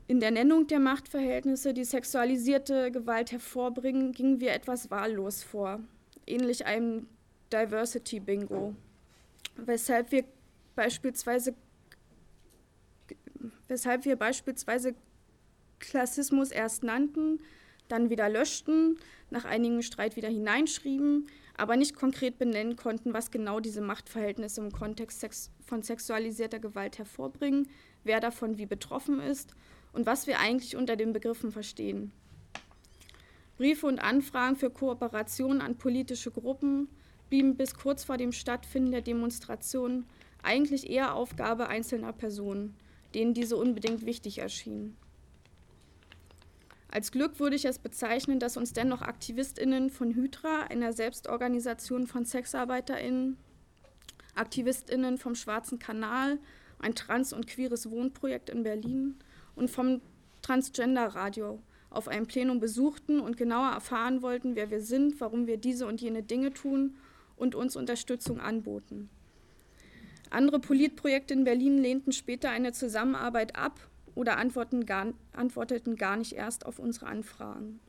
In 0.07 0.21
der 0.21 0.31
Nennung 0.31 0.67
der 0.67 0.81
Machtverhältnisse, 0.81 1.73
die 1.73 1.85
sexualisierte 1.85 2.91
Gewalt 2.93 3.33
hervorbringen, 3.33 4.13
gingen 4.13 4.41
wir 4.41 4.53
etwas 4.53 4.91
wahllos 4.91 5.43
vor, 5.43 5.81
ähnlich 6.33 6.67
einem 6.67 7.07
Diversity-Bingo, 7.53 8.75
weshalb 9.57 10.11
wir 10.13 10.25
beispielsweise 10.75 11.55
weshalb 13.69 14.05
wir 14.05 14.17
beispielsweise 14.17 14.95
Klassismus 15.79 16.51
erst 16.51 16.85
nannten, 16.85 17.41
dann 17.89 18.11
wieder 18.11 18.29
löschten, 18.29 18.99
nach 19.31 19.45
einigem 19.45 19.83
Streit 19.83 20.17
wieder 20.17 20.29
hineinschrieben, 20.29 21.27
aber 21.57 21.77
nicht 21.77 21.97
konkret 21.97 22.39
benennen 22.39 22.77
konnten, 22.77 23.13
was 23.13 23.31
genau 23.31 23.61
diese 23.61 23.81
Machtverhältnisse 23.81 24.61
im 24.61 24.73
Kontext 24.73 25.51
von 25.67 25.83
sexualisierter 25.83 26.59
Gewalt 26.59 26.99
hervorbringen, 26.99 27.69
wer 28.05 28.21
davon 28.21 28.59
wie 28.59 28.67
betroffen 28.67 29.21
ist 29.21 29.55
und 29.93 30.07
was 30.07 30.27
wir 30.27 30.39
eigentlich 30.39 30.77
unter 30.77 30.97
den 30.97 31.13
Begriffen 31.13 31.51
verstehen. 31.51 32.13
Briefe 33.57 33.87
und 33.87 33.99
Anfragen 33.99 34.57
für 34.57 34.71
Kooperationen 34.71 35.61
an 35.61 35.77
politische 35.77 36.31
Gruppen 36.31 36.89
blieben 37.29 37.57
bis 37.57 37.75
kurz 37.75 38.05
vor 38.05 38.17
dem 38.17 38.33
Stattfinden 38.33 38.91
der 38.91 39.03
Demonstration 39.03 40.05
eigentlich 40.43 40.91
eher 40.91 41.15
Aufgabe 41.15 41.69
einzelner 41.69 42.13
Personen, 42.13 42.75
denen 43.15 43.35
diese 43.35 43.57
unbedingt 43.57 44.05
wichtig 44.05 44.39
erschienen. 44.39 44.97
Als 46.89 47.11
Glück 47.11 47.41
würde 47.41 47.57
ich 47.57 47.65
es 47.65 47.79
bezeichnen, 47.79 48.39
dass 48.39 48.59
uns 48.59 48.75
dennoch 48.75 49.01
AktivistInnen 49.01 49.89
von 49.89 50.15
Hydra, 50.15 50.65
einer 50.69 50.93
Selbstorganisation 50.93 52.07
von 52.07 52.27
SexarbeiterInnen, 52.27 53.39
AktivistInnen 54.35 55.17
vom 55.17 55.35
Schwarzen 55.35 55.79
Kanal 55.79 56.39
ein 56.79 56.95
trans- 56.95 57.33
und 57.33 57.47
queeres 57.47 57.91
Wohnprojekt 57.91 58.51
in 58.51 58.63
Berlin, 58.63 59.17
und 59.55 59.71
vom 59.71 60.01
Transgender 60.43 61.07
Radio 61.09 61.63
auf 61.93 62.09
einem 62.09 62.27
Plenum 62.27 62.61
besuchten 62.61 63.21
und 63.21 63.37
genauer 63.37 63.71
erfahren 63.71 64.23
wollten, 64.23 64.57
wer 64.57 64.71
wir 64.71 64.81
sind, 64.81 65.21
warum 65.21 65.47
wir 65.47 65.57
diese 65.57 65.87
und 65.87 66.01
jene 66.01 66.23
Dinge 66.23 66.53
tun 66.53 66.97
und 67.37 67.55
uns 67.55 67.77
Unterstützung 67.77 68.41
anboten. 68.41 69.09
Andere 70.31 70.61
Politprojekte 70.61 71.35
in 71.35 71.45
Berlin 71.45 71.79
lehnten 71.79 72.13
später 72.13 72.51
eine 72.51 72.73
Zusammenarbeit 72.73 73.55
ab 73.57 73.79
oder 74.15 74.39
antworteten 74.39 74.87
gar, 74.87 75.13
antworteten 75.33 75.97
gar 75.97 76.17
nicht 76.17 76.33
erst 76.33 76.65
auf 76.67 76.79
unsere 76.79 77.07
Anfragen. 77.07 77.81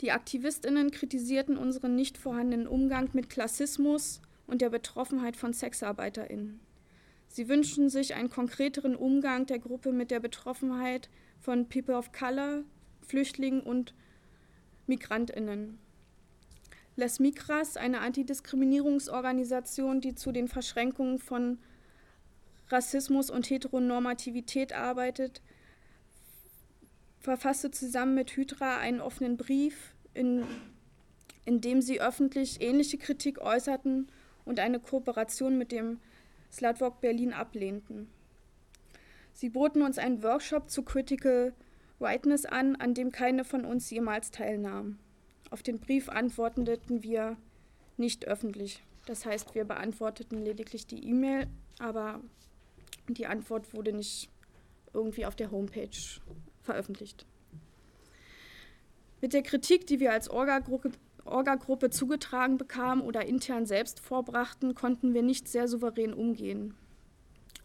Die 0.00 0.12
Aktivistinnen 0.12 0.90
kritisierten 0.90 1.56
unseren 1.56 1.94
nicht 1.94 2.18
vorhandenen 2.18 2.66
Umgang 2.66 3.08
mit 3.12 3.30
Klassismus 3.30 4.20
und 4.46 4.60
der 4.60 4.70
Betroffenheit 4.70 5.36
von 5.36 5.52
Sexarbeiterinnen. 5.54 6.60
Sie 7.34 7.48
wünschen 7.48 7.90
sich 7.90 8.14
einen 8.14 8.30
konkreteren 8.30 8.94
Umgang 8.94 9.44
der 9.46 9.58
Gruppe 9.58 9.90
mit 9.90 10.12
der 10.12 10.20
Betroffenheit 10.20 11.10
von 11.40 11.68
People 11.68 11.96
of 11.96 12.12
Color, 12.12 12.62
Flüchtlingen 13.04 13.60
und 13.60 13.92
Migrantinnen. 14.86 15.80
Les 16.94 17.18
Migras, 17.18 17.76
eine 17.76 18.02
Antidiskriminierungsorganisation, 18.02 20.00
die 20.00 20.14
zu 20.14 20.30
den 20.30 20.46
Verschränkungen 20.46 21.18
von 21.18 21.58
Rassismus 22.68 23.30
und 23.30 23.50
Heteronormativität 23.50 24.72
arbeitet, 24.72 25.42
verfasste 27.18 27.72
zusammen 27.72 28.14
mit 28.14 28.36
Hydra 28.36 28.78
einen 28.78 29.00
offenen 29.00 29.36
Brief, 29.36 29.96
in, 30.14 30.44
in 31.44 31.60
dem 31.60 31.82
sie 31.82 32.00
öffentlich 32.00 32.60
ähnliche 32.60 32.98
Kritik 32.98 33.40
äußerten 33.40 34.06
und 34.44 34.60
eine 34.60 34.78
Kooperation 34.78 35.58
mit 35.58 35.72
dem 35.72 35.98
Slutwalk 36.54 37.00
Berlin 37.00 37.32
ablehnten. 37.32 38.08
Sie 39.32 39.48
boten 39.48 39.82
uns 39.82 39.98
einen 39.98 40.22
Workshop 40.22 40.70
zu 40.70 40.84
Critical 40.84 41.52
Whiteness 41.98 42.46
an, 42.46 42.76
an 42.76 42.94
dem 42.94 43.10
keine 43.10 43.44
von 43.44 43.64
uns 43.64 43.90
jemals 43.90 44.30
teilnahm. 44.30 44.98
Auf 45.50 45.62
den 45.62 45.80
Brief 45.80 46.08
antworteten 46.08 47.02
wir 47.02 47.36
nicht 47.96 48.26
öffentlich. 48.26 48.84
Das 49.06 49.26
heißt, 49.26 49.54
wir 49.54 49.64
beantworteten 49.64 50.44
lediglich 50.44 50.86
die 50.86 51.04
E-Mail, 51.08 51.48
aber 51.78 52.20
die 53.08 53.26
Antwort 53.26 53.74
wurde 53.74 53.92
nicht 53.92 54.30
irgendwie 54.92 55.26
auf 55.26 55.34
der 55.34 55.50
Homepage 55.50 55.90
veröffentlicht. 56.62 57.26
Mit 59.20 59.32
der 59.32 59.42
Kritik, 59.42 59.86
die 59.86 60.00
wir 60.00 60.12
als 60.12 60.30
Orga-Gruppe 60.30 60.92
Orga 61.24 61.58
zugetragen 61.90 62.58
bekamen 62.58 63.02
oder 63.02 63.24
intern 63.26 63.66
selbst 63.66 64.00
vorbrachten, 64.00 64.74
konnten 64.74 65.14
wir 65.14 65.22
nicht 65.22 65.48
sehr 65.48 65.68
souverän 65.68 66.12
umgehen. 66.12 66.74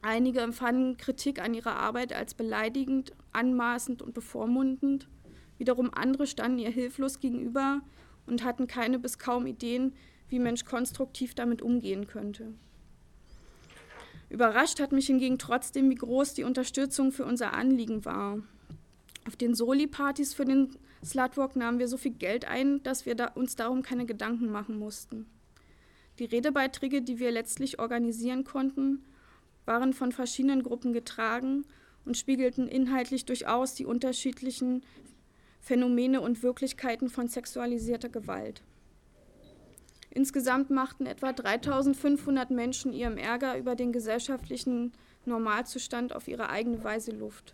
Einige 0.02 0.40
empfanden 0.40 0.96
Kritik 0.98 1.42
an 1.42 1.54
ihrer 1.54 1.76
Arbeit 1.76 2.14
als 2.14 2.34
beleidigend, 2.34 3.12
anmaßend 3.34 4.02
und 4.02 4.14
bevormundend. 4.14 5.10
Wiederum 5.58 5.94
andere 5.94 6.26
standen 6.26 6.60
ihr 6.60 6.70
hilflos 6.70 7.20
gegenüber 7.20 7.82
und 8.26 8.46
hatten 8.46 8.68
keine 8.68 8.98
bis 8.98 9.20
kaum 9.20 9.46
Ideen, 9.46 9.94
wie 10.30 10.40
Mensch 10.40 10.64
konstruktiv 10.64 11.36
damit 11.36 11.62
umgehen 11.62 12.08
könnte. 12.08 12.54
Überrascht 14.30 14.80
hat 14.80 14.92
mich 14.92 15.08
hingegen 15.08 15.40
trotzdem, 15.40 15.90
wie 15.90 15.96
groß 15.96 16.36
die 16.36 16.44
Unterstützung 16.44 17.12
für 17.12 17.26
unser 17.26 17.54
Anliegen 17.54 18.06
war. 18.06 18.38
Auf 19.28 19.36
den 19.36 19.56
Soli-Partys 19.56 20.34
für 20.34 20.46
den 20.46 20.70
Slutwalk 21.04 21.56
nahmen 21.56 21.80
wir 21.80 21.88
so 21.88 21.98
viel 21.98 22.14
Geld 22.14 22.46
ein, 22.46 22.84
dass 22.84 23.06
wir 23.06 23.16
da 23.16 23.28
uns 23.28 23.56
darum 23.56 23.82
keine 23.82 24.06
Gedanken 24.06 24.52
machen 24.52 24.78
mussten. 24.78 25.26
Die 26.20 26.26
Redebeiträge, 26.26 27.02
die 27.02 27.20
wir 27.20 27.32
letztlich 27.32 27.80
organisieren 27.80 28.44
konnten, 28.44 29.06
waren 29.66 29.94
von 29.94 30.12
verschiedenen 30.12 30.64
Gruppen 30.64 30.94
getragen 30.94 31.66
und 32.06 32.18
spiegelten 32.18 32.68
inhaltlich 32.68 33.26
durchaus 33.26 33.76
die 33.76 33.86
unterschiedlichen 33.86 34.84
Phänomene 35.62 36.22
und 36.22 36.44
Wirklichkeiten 36.44 37.10
von 37.10 37.28
sexualisierter 37.28 38.10
Gewalt. 38.10 38.64
Insgesamt 40.10 40.72
machten 40.72 41.06
etwa 41.06 41.32
3500 41.32 42.50
Menschen 42.50 42.94
ihrem 42.94 43.18
Ärger 43.18 43.58
über 43.58 43.76
den 43.76 43.92
gesellschaftlichen 43.92 44.94
Normalzustand 45.26 46.16
auf 46.16 46.28
ihre 46.28 46.50
eigene 46.50 46.84
Weise 46.84 47.12
Luft. 47.12 47.54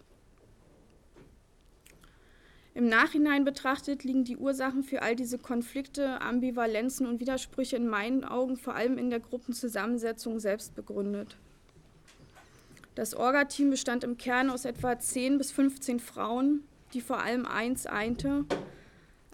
Im 2.76 2.90
Nachhinein 2.90 3.46
betrachtet 3.46 4.04
liegen 4.04 4.26
die 4.26 4.36
Ursachen 4.36 4.84
für 4.84 5.02
all 5.02 5.16
diese 5.16 5.38
Konflikte, 5.38 6.20
Ambivalenzen 6.20 7.08
und 7.08 7.22
Widersprüche 7.22 7.78
in 7.78 7.88
meinen 7.88 8.26
Augen 8.26 8.58
vor 8.58 8.76
allem 8.76 8.98
in 8.98 9.10
der 9.10 9.22
Gruppenzusammensetzung 9.22 10.42
selbst 10.42 10.76
begründet. 10.76 11.38
Das 12.94 13.14
Orga-Team 13.16 13.70
bestand 13.70 14.04
im 14.04 14.18
Kern 14.18 14.50
aus 14.50 14.66
etwa 14.66 15.00
10 15.00 15.38
bis 15.38 15.54
15 15.54 16.02
Frauen, 16.02 16.66
die 16.94 17.00
vor 17.00 17.24
allem 17.24 17.46
eins 17.46 17.86
einte, 17.86 18.44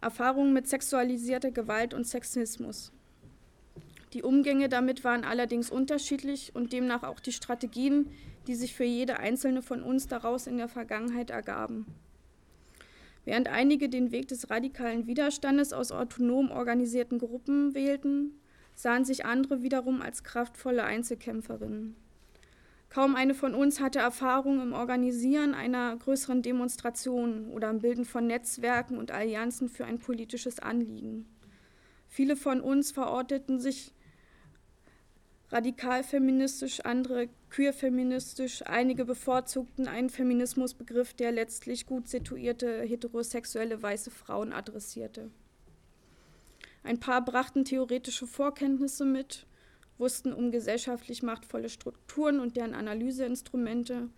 Erfahrungen 0.02 0.54
mit 0.54 0.68
sexualisierter 0.68 1.50
Gewalt 1.50 1.96
und 1.96 2.06
Sexismus. 2.06 2.92
Die 4.14 4.22
Umgänge 4.22 4.70
damit 4.70 5.04
waren 5.04 5.24
allerdings 5.24 5.72
unterschiedlich 5.72 6.54
und 6.54 6.74
demnach 6.74 7.02
auch 7.02 7.20
die 7.20 7.32
Strategien, 7.32 8.12
die 8.46 8.54
sich 8.54 8.76
für 8.76 8.84
jede 8.84 9.18
einzelne 9.18 9.64
von 9.64 9.82
uns 9.82 10.08
daraus 10.08 10.46
in 10.46 10.58
der 10.58 10.68
Vergangenheit 10.68 11.32
ergaben. 11.32 11.88
Während 13.24 13.48
einige 13.48 13.88
den 13.88 14.12
Weg 14.12 14.28
des 14.30 14.50
radikalen 14.50 15.06
Widerstandes 15.06 15.74
aus 15.74 15.92
autonom 15.92 16.52
organisierten 16.52 17.20
Gruppen 17.20 17.76
wählten, 17.76 18.40
sahen 18.74 19.06
sich 19.06 19.26
andere 19.26 19.62
wiederum 19.62 20.02
als 20.02 20.24
kraftvolle 20.24 20.84
Einzelkämpferinnen. 20.84 21.96
Kaum 22.90 23.16
eine 23.16 23.34
von 23.34 23.54
uns 23.56 23.80
hatte 23.80 24.00
Erfahrung 24.00 24.62
im 24.62 24.74
Organisieren 24.74 25.54
einer 25.54 25.96
größeren 25.96 26.42
Demonstration 26.42 27.50
oder 27.52 27.70
im 27.70 27.80
Bilden 27.80 28.04
von 28.04 28.28
Netzwerken 28.28 28.98
und 28.98 29.12
Allianzen 29.12 29.70
für 29.70 29.86
ein 29.86 30.00
politisches 30.00 30.60
Anliegen. 30.60 31.26
Viele 32.10 32.36
von 32.36 32.60
uns 32.60 32.92
verorteten 32.92 33.60
sich 33.60 33.94
radikal 35.52 36.04
feministisch, 36.04 36.82
andere 36.82 37.30
queer-feministisch, 37.52 38.64
einige 38.66 39.06
bevorzugten 39.06 39.88
einen 39.88 40.10
Feminismusbegriff, 40.10 41.14
der 41.14 41.32
letztlich 41.32 41.86
gut 41.86 42.08
situierte 42.08 42.82
heterosexuelle 42.82 43.82
weiße 43.82 44.10
Frauen 44.10 44.54
adressierte. 44.54 45.30
Ein 46.84 47.00
paar 47.00 47.24
brachten 47.24 47.66
theoretische 47.66 48.26
Vorkenntnisse 48.26 49.06
mit, 49.06 49.46
wussten 49.98 50.34
um 50.34 50.52
gesellschaftlich 50.52 51.22
machtvolle 51.22 51.70
Strukturen 51.70 52.40
und 52.40 52.56
deren 52.58 52.74
Analyseinstrumente, 52.74 54.10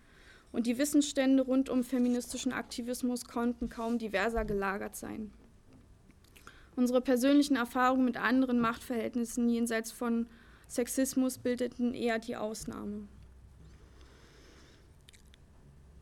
und 0.52 0.68
die 0.68 0.78
Wissensstände 0.78 1.42
rund 1.42 1.68
um 1.68 1.82
feministischen 1.82 2.52
Aktivismus 2.52 3.24
konnten 3.24 3.68
kaum 3.68 3.98
diverser 3.98 4.44
gelagert 4.44 4.94
sein. 4.94 5.32
Unsere 6.76 7.00
persönlichen 7.00 7.56
Erfahrungen 7.56 8.04
mit 8.04 8.16
anderen 8.16 8.60
Machtverhältnissen 8.60 9.48
jenseits 9.48 9.90
von 9.90 10.28
Sexismus 10.68 11.38
bildeten 11.38 11.92
eher 11.92 12.20
die 12.20 12.36
Ausnahme. 12.36 13.08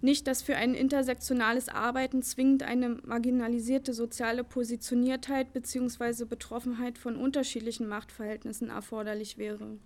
Nicht, 0.02 0.26
dass 0.26 0.42
für 0.42 0.56
ein 0.56 0.74
intersektionales 0.74 1.68
Arbeiten 1.68 2.22
zwingend 2.22 2.64
eine 2.64 2.98
marginalisierte 3.04 3.94
soziale 3.94 4.42
Positioniertheit 4.42 5.52
bzw. 5.52 6.24
Betroffenheit 6.24 6.98
von 6.98 7.16
unterschiedlichen 7.16 7.86
Machtverhältnissen 7.86 8.68
erforderlich 8.68 9.38
wäre. 9.38 9.78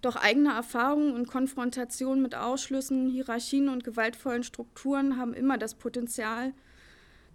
Doch 0.00 0.16
eigene 0.16 0.54
Erfahrungen 0.54 1.14
und 1.14 1.28
Konfrontation 1.28 2.22
mit 2.22 2.34
Ausschlüssen, 2.34 3.10
Hierarchien 3.10 3.68
und 3.68 3.84
gewaltvollen 3.84 4.44
Strukturen 4.44 5.18
haben 5.18 5.34
immer 5.34 5.58
das 5.58 5.74
Potenzial, 5.74 6.54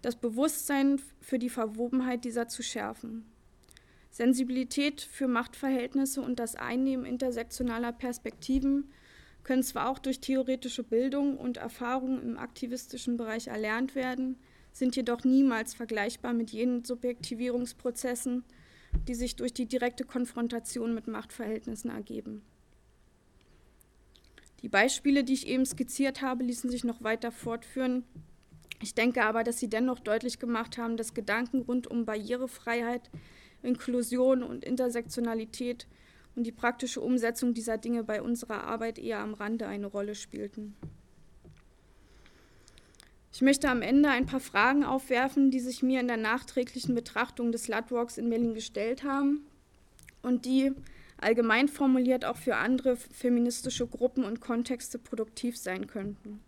das 0.02 0.16
Bewusstsein 0.16 1.00
für 1.20 1.38
die 1.38 1.50
Verwobenheit 1.50 2.24
dieser 2.24 2.48
zu 2.48 2.64
schärfen. 2.64 3.24
Sensibilität 4.10 5.00
für 5.00 5.28
Machtverhältnisse 5.28 6.22
und 6.22 6.40
das 6.40 6.56
Einnehmen 6.56 7.06
intersektionaler 7.06 7.92
Perspektiven 7.92 8.90
können 9.42 9.62
zwar 9.62 9.88
auch 9.88 9.98
durch 9.98 10.20
theoretische 10.20 10.82
Bildung 10.82 11.36
und 11.38 11.56
Erfahrung 11.56 12.22
im 12.22 12.38
aktivistischen 12.38 13.16
Bereich 13.16 13.48
erlernt 13.48 13.94
werden, 13.94 14.36
sind 14.72 14.96
jedoch 14.96 15.24
niemals 15.24 15.74
vergleichbar 15.74 16.32
mit 16.32 16.50
jenen 16.50 16.84
Subjektivierungsprozessen, 16.84 18.44
die 19.08 19.14
sich 19.14 19.36
durch 19.36 19.52
die 19.52 19.66
direkte 19.66 20.04
Konfrontation 20.04 20.94
mit 20.94 21.06
Machtverhältnissen 21.06 21.90
ergeben. 21.90 22.42
Die 24.62 24.68
Beispiele, 24.68 25.24
die 25.24 25.32
ich 25.32 25.46
eben 25.46 25.64
skizziert 25.64 26.20
habe, 26.22 26.44
ließen 26.44 26.70
sich 26.70 26.84
noch 26.84 27.02
weiter 27.02 27.32
fortführen. 27.32 28.04
Ich 28.82 28.94
denke 28.94 29.24
aber, 29.24 29.42
dass 29.42 29.58
sie 29.58 29.68
dennoch 29.68 30.00
deutlich 30.00 30.38
gemacht 30.38 30.76
haben, 30.76 30.96
dass 30.96 31.14
Gedanken 31.14 31.62
rund 31.62 31.86
um 31.86 32.04
Barrierefreiheit 32.04 33.10
Inklusion 33.62 34.42
und 34.42 34.64
Intersektionalität 34.64 35.86
und 36.36 36.44
die 36.44 36.52
praktische 36.52 37.00
Umsetzung 37.00 37.54
dieser 37.54 37.78
Dinge 37.78 38.04
bei 38.04 38.22
unserer 38.22 38.64
Arbeit 38.64 38.98
eher 38.98 39.18
am 39.18 39.34
Rande 39.34 39.66
eine 39.66 39.86
Rolle 39.86 40.14
spielten. 40.14 40.76
Ich 43.32 43.42
möchte 43.42 43.68
am 43.68 43.82
Ende 43.82 44.08
ein 44.08 44.26
paar 44.26 44.40
Fragen 44.40 44.84
aufwerfen, 44.84 45.50
die 45.50 45.60
sich 45.60 45.82
mir 45.82 46.00
in 46.00 46.08
der 46.08 46.16
nachträglichen 46.16 46.94
Betrachtung 46.94 47.52
des 47.52 47.68
Ludwalks 47.68 48.18
in 48.18 48.28
Berlin 48.28 48.54
gestellt 48.54 49.04
haben 49.04 49.46
und 50.22 50.44
die 50.44 50.72
allgemein 51.18 51.68
formuliert 51.68 52.24
auch 52.24 52.36
für 52.36 52.56
andere 52.56 52.96
feministische 52.96 53.86
Gruppen 53.86 54.24
und 54.24 54.40
Kontexte 54.40 54.98
produktiv 54.98 55.56
sein 55.56 55.86
könnten. 55.86 56.40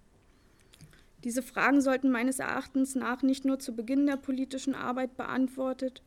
Diese 1.24 1.42
Fragen 1.42 1.80
sollten 1.80 2.10
meines 2.10 2.40
Erachtens 2.40 2.96
nach 2.96 3.22
nicht 3.22 3.44
nur 3.44 3.60
zu 3.60 3.76
Beginn 3.76 4.06
der 4.06 4.16
politischen 4.16 4.74
Arbeit 4.74 5.16
beantwortet, 5.16 6.02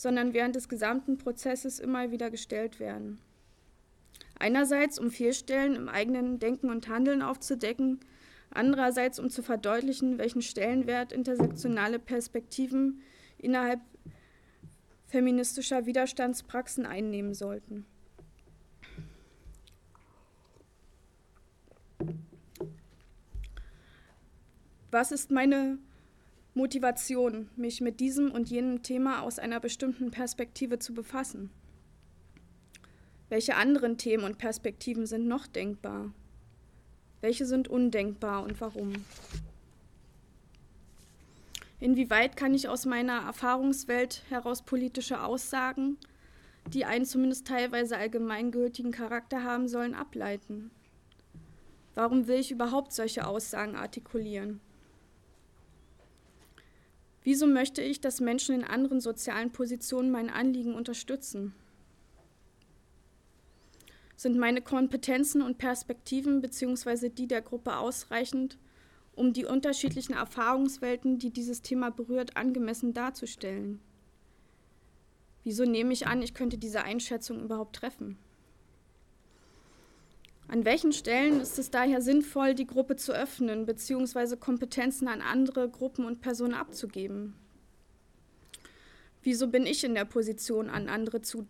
sondern 0.00 0.32
während 0.32 0.56
des 0.56 0.70
gesamten 0.70 1.18
Prozesses 1.18 1.78
immer 1.78 2.10
wieder 2.10 2.30
gestellt 2.30 2.80
werden. 2.80 3.18
Einerseits, 4.38 4.98
um 4.98 5.10
Fehlstellen 5.10 5.74
im 5.74 5.90
eigenen 5.90 6.38
Denken 6.38 6.70
und 6.70 6.88
Handeln 6.88 7.20
aufzudecken, 7.20 8.00
andererseits, 8.48 9.18
um 9.18 9.28
zu 9.28 9.42
verdeutlichen, 9.42 10.16
welchen 10.16 10.40
Stellenwert 10.40 11.12
intersektionale 11.12 11.98
Perspektiven 11.98 13.02
innerhalb 13.36 13.80
feministischer 15.06 15.84
Widerstandspraxen 15.84 16.86
einnehmen 16.86 17.34
sollten. 17.34 17.84
Was 24.90 25.12
ist 25.12 25.30
meine 25.30 25.76
Motivation, 26.54 27.48
mich 27.54 27.80
mit 27.80 28.00
diesem 28.00 28.32
und 28.32 28.50
jenem 28.50 28.82
Thema 28.82 29.22
aus 29.22 29.38
einer 29.38 29.60
bestimmten 29.60 30.10
Perspektive 30.10 30.80
zu 30.80 30.92
befassen? 30.92 31.50
Welche 33.28 33.54
anderen 33.54 33.98
Themen 33.98 34.24
und 34.24 34.38
Perspektiven 34.38 35.06
sind 35.06 35.28
noch 35.28 35.46
denkbar? 35.46 36.12
Welche 37.20 37.46
sind 37.46 37.68
undenkbar 37.68 38.42
und 38.42 38.60
warum? 38.60 38.92
Inwieweit 41.78 42.36
kann 42.36 42.52
ich 42.52 42.68
aus 42.68 42.84
meiner 42.84 43.22
Erfahrungswelt 43.22 44.24
heraus 44.28 44.62
politische 44.62 45.22
Aussagen, 45.22 45.98
die 46.72 46.84
einen 46.84 47.04
zumindest 47.04 47.46
teilweise 47.46 47.96
allgemeingültigen 47.96 48.90
Charakter 48.90 49.44
haben 49.44 49.68
sollen, 49.68 49.94
ableiten? 49.94 50.72
Warum 51.94 52.26
will 52.26 52.40
ich 52.40 52.50
überhaupt 52.50 52.92
solche 52.92 53.24
Aussagen 53.24 53.76
artikulieren? 53.76 54.60
Wieso 57.30 57.46
möchte 57.46 57.80
ich, 57.80 58.00
dass 58.00 58.18
Menschen 58.18 58.56
in 58.56 58.64
anderen 58.64 58.98
sozialen 58.98 59.52
Positionen 59.52 60.10
mein 60.10 60.30
Anliegen 60.30 60.74
unterstützen? 60.74 61.54
Sind 64.16 64.36
meine 64.36 64.60
Kompetenzen 64.60 65.40
und 65.40 65.56
Perspektiven 65.56 66.40
bzw. 66.40 67.08
die 67.08 67.28
der 67.28 67.40
Gruppe 67.40 67.76
ausreichend, 67.76 68.58
um 69.14 69.32
die 69.32 69.44
unterschiedlichen 69.44 70.14
Erfahrungswelten, 70.14 71.20
die 71.20 71.30
dieses 71.30 71.62
Thema 71.62 71.92
berührt, 71.92 72.36
angemessen 72.36 72.94
darzustellen? 72.94 73.78
Wieso 75.44 75.64
nehme 75.64 75.92
ich 75.92 76.08
an, 76.08 76.22
ich 76.22 76.34
könnte 76.34 76.58
diese 76.58 76.82
Einschätzung 76.82 77.44
überhaupt 77.44 77.76
treffen? 77.76 78.18
An 80.50 80.64
welchen 80.64 80.92
Stellen 80.92 81.40
ist 81.40 81.60
es 81.60 81.70
daher 81.70 82.02
sinnvoll, 82.02 82.56
die 82.56 82.66
Gruppe 82.66 82.96
zu 82.96 83.12
öffnen 83.12 83.66
bzw. 83.66 84.34
Kompetenzen 84.34 85.06
an 85.06 85.22
andere 85.22 85.68
Gruppen 85.68 86.04
und 86.04 86.20
Personen 86.22 86.54
abzugeben? 86.54 87.36
Wieso 89.22 89.46
bin 89.46 89.64
ich 89.64 89.84
in 89.84 89.94
der 89.94 90.06
Position, 90.06 90.68
an 90.68 90.88
andere 90.88 91.22
zu 91.22 91.46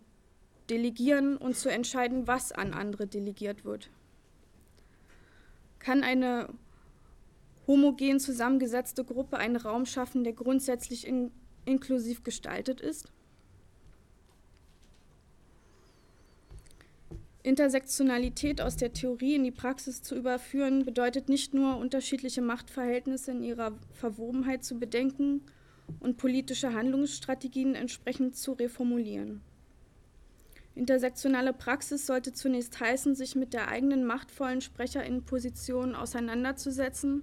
delegieren 0.69 1.39
und 1.39 1.57
zu 1.57 1.71
entscheiden, 1.71 2.27
was 2.27 2.53
an 2.53 2.75
andere 2.75 3.07
delegiert 3.07 3.65
wird? 3.65 3.89
Kann 5.79 6.03
eine 6.03 6.53
homogen 7.67 8.21
zusammengesetzte 8.21 9.03
Gruppe 9.03 9.39
einen 9.39 9.57
Raum 9.57 9.87
schaffen, 9.87 10.25
der 10.25 10.35
grundsätzlich 10.35 11.07
in, 11.07 11.33
inklusiv 11.65 12.23
gestaltet 12.23 12.83
ist? 12.83 13.11
Intersektionalität 17.43 18.61
aus 18.61 18.77
der 18.77 18.93
Theorie 18.93 19.35
in 19.35 19.45
die 19.45 19.51
Praxis 19.51 20.03
zu 20.03 20.15
überführen, 20.15 20.85
bedeutet 20.85 21.29
nicht 21.29 21.55
nur, 21.55 21.79
unterschiedliche 21.79 22.43
Machtverhältnisse 22.43 23.31
in 23.31 23.43
ihrer 23.43 23.73
Verwobenheit 23.93 24.63
zu 24.63 24.79
bedenken 24.79 25.43
und 26.01 26.19
politische 26.19 26.75
Handlungsstrategien 26.75 27.75
entsprechend 27.75 28.37
zu 28.37 28.53
reformulieren. 28.53 29.41
Intersektionale 30.75 31.53
Praxis 31.53 32.07
sollte 32.07 32.33
zunächst 32.33 32.79
heißen, 32.79 33.15
sich 33.15 33.35
mit 33.35 33.55
der 33.55 33.69
eigenen 33.69 34.05
machtvollen 34.05 34.61
Sprecherinnenposition 34.61 35.95
auseinanderzusetzen 35.95 37.23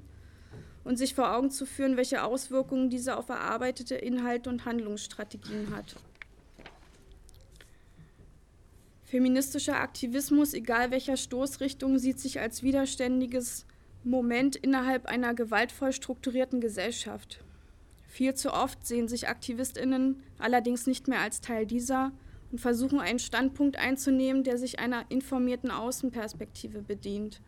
und 0.84 0.97
sich 0.97 1.13
vor 1.13 1.36
Augen 1.36 1.51
zu 1.51 1.65
führen, 1.65 1.95
welche 1.95 2.23
Auswirkungen 2.23 2.89
diese 2.89 3.17
auf 3.17 3.30
erarbeitete 3.30 3.95
Inhalte 3.95 4.49
und 4.49 4.65
Handlungsstrategien 4.65 5.75
hat. 5.75 5.95
Feministischer 9.08 9.80
Aktivismus, 9.80 10.54
egal 10.54 10.91
welcher 10.91 11.15
Stoßrichtung, 11.15 11.98
sieht 11.98 12.20
sich 12.20 12.41
als 12.41 12.62
widerständiges 12.62 13.65
Moment 14.04 14.58
innerhalb 14.58 15.06
einer 15.06 15.34
gewaltvoll 15.34 15.93
strukturierten 15.93 16.60
Gesellschaft. 16.60 17.41
Viel 18.10 18.34
zu 18.34 18.52
oft 18.52 18.86
sehen 18.86 19.08
sich 19.08 19.30
Aktivistinnen 19.30 20.22
allerdings 20.39 20.88
nicht 20.88 21.08
mehr 21.08 21.22
als 21.22 21.39
Teil 21.39 21.65
dieser 21.65 22.12
und 22.52 22.60
versuchen 22.60 23.00
einen 23.00 23.20
Standpunkt 23.20 23.78
einzunehmen, 23.78 24.43
der 24.43 24.58
sich 24.58 24.80
einer 24.80 25.06
informierten 25.08 25.72
Außenperspektive 25.72 26.82
bedient 26.82 27.39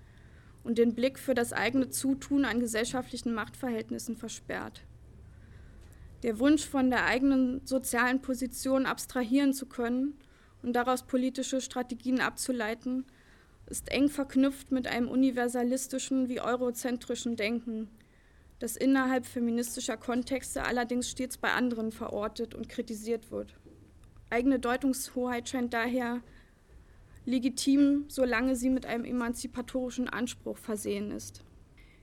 und 0.64 0.78
den 0.78 0.96
Blick 0.96 1.20
für 1.20 1.34
das 1.34 1.52
eigene 1.52 1.90
Zutun 1.90 2.46
an 2.46 2.62
gesellschaftlichen 2.62 3.34
Machtverhältnissen 3.34 4.16
versperrt. 4.16 4.84
Der 6.24 6.40
Wunsch, 6.40 6.66
von 6.66 6.90
der 6.90 7.06
eigenen 7.06 7.68
sozialen 7.68 8.22
Position 8.22 8.86
abstrahieren 8.86 9.54
zu 9.54 9.66
können 9.66 10.14
und 10.62 10.74
daraus 10.74 11.04
politische 11.04 11.62
Strategien 11.62 12.20
abzuleiten, 12.20 13.06
ist 13.68 13.92
eng 13.92 14.10
verknüpft 14.10 14.72
mit 14.72 14.88
einem 14.88 15.08
universalistischen 15.08 16.28
wie 16.28 16.42
eurozentrischen 16.42 17.36
Denken, 17.36 17.88
das 18.60 18.76
innerhalb 18.76 19.26
feministischer 19.26 19.96
Kontexte 19.96 20.66
allerdings 20.66 21.10
stets 21.10 21.38
bei 21.38 21.52
anderen 21.52 21.92
verortet 21.92 22.56
und 22.56 22.68
kritisiert 22.68 23.32
wird. 23.32 23.56
Eigene 24.30 24.60
Deutungshoheit 24.60 25.50
scheint 25.50 25.74
daher 25.74 26.22
legitim, 27.26 28.06
solange 28.08 28.56
sie 28.56 28.70
mit 28.70 28.86
einem 28.86 29.06
emanzipatorischen 29.06 30.10
Anspruch 30.10 30.58
versehen 30.58 31.12
ist. 31.12 31.44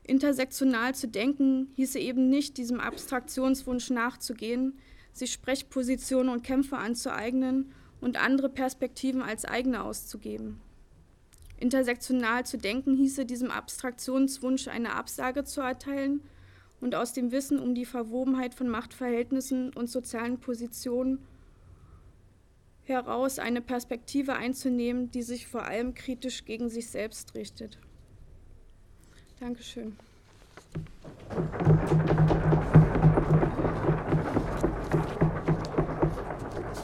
Intersektional 0.03 0.95
zu 0.95 1.07
denken 1.07 1.69
hieße 1.75 1.99
eben 1.99 2.29
nicht, 2.29 2.57
diesem 2.57 2.79
Abstraktionswunsch 2.79 3.89
nachzugehen, 3.89 4.79
sich 5.11 5.33
Sprechpositionen 5.33 6.31
und 6.31 6.43
Kämpfe 6.43 6.77
anzueignen 6.77 7.73
und 8.01 8.21
andere 8.21 8.49
Perspektiven 8.49 9.21
als 9.21 9.45
eigene 9.45 9.83
auszugeben. 9.83 10.59
Intersektional 11.59 12.45
zu 12.45 12.57
denken 12.57 12.95
hieße 12.95 13.25
diesem 13.25 13.49
Abstraktionswunsch 13.49 14.67
eine 14.67 14.93
Absage 14.93 15.43
zu 15.43 15.61
erteilen 15.61 16.21
und 16.79 16.93
aus 16.93 17.13
dem 17.13 17.31
Wissen 17.31 17.59
um 17.59 17.73
die 17.73 17.85
Verwobenheit 17.85 18.53
von 18.53 18.69
Machtverhältnissen 18.69 19.73
und 19.73 19.89
sozialen 19.89 20.39
Positionen 20.39 21.19
heraus 22.83 23.39
eine 23.39 23.61
Perspektive 23.61 24.35
einzunehmen, 24.35 25.11
die 25.11 25.23
sich 25.23 25.47
vor 25.47 25.63
allem 25.63 25.93
kritisch 25.93 26.45
gegen 26.45 26.69
sich 26.69 26.89
selbst 26.89 27.35
richtet. 27.35 27.79
Dankeschön. 29.39 29.95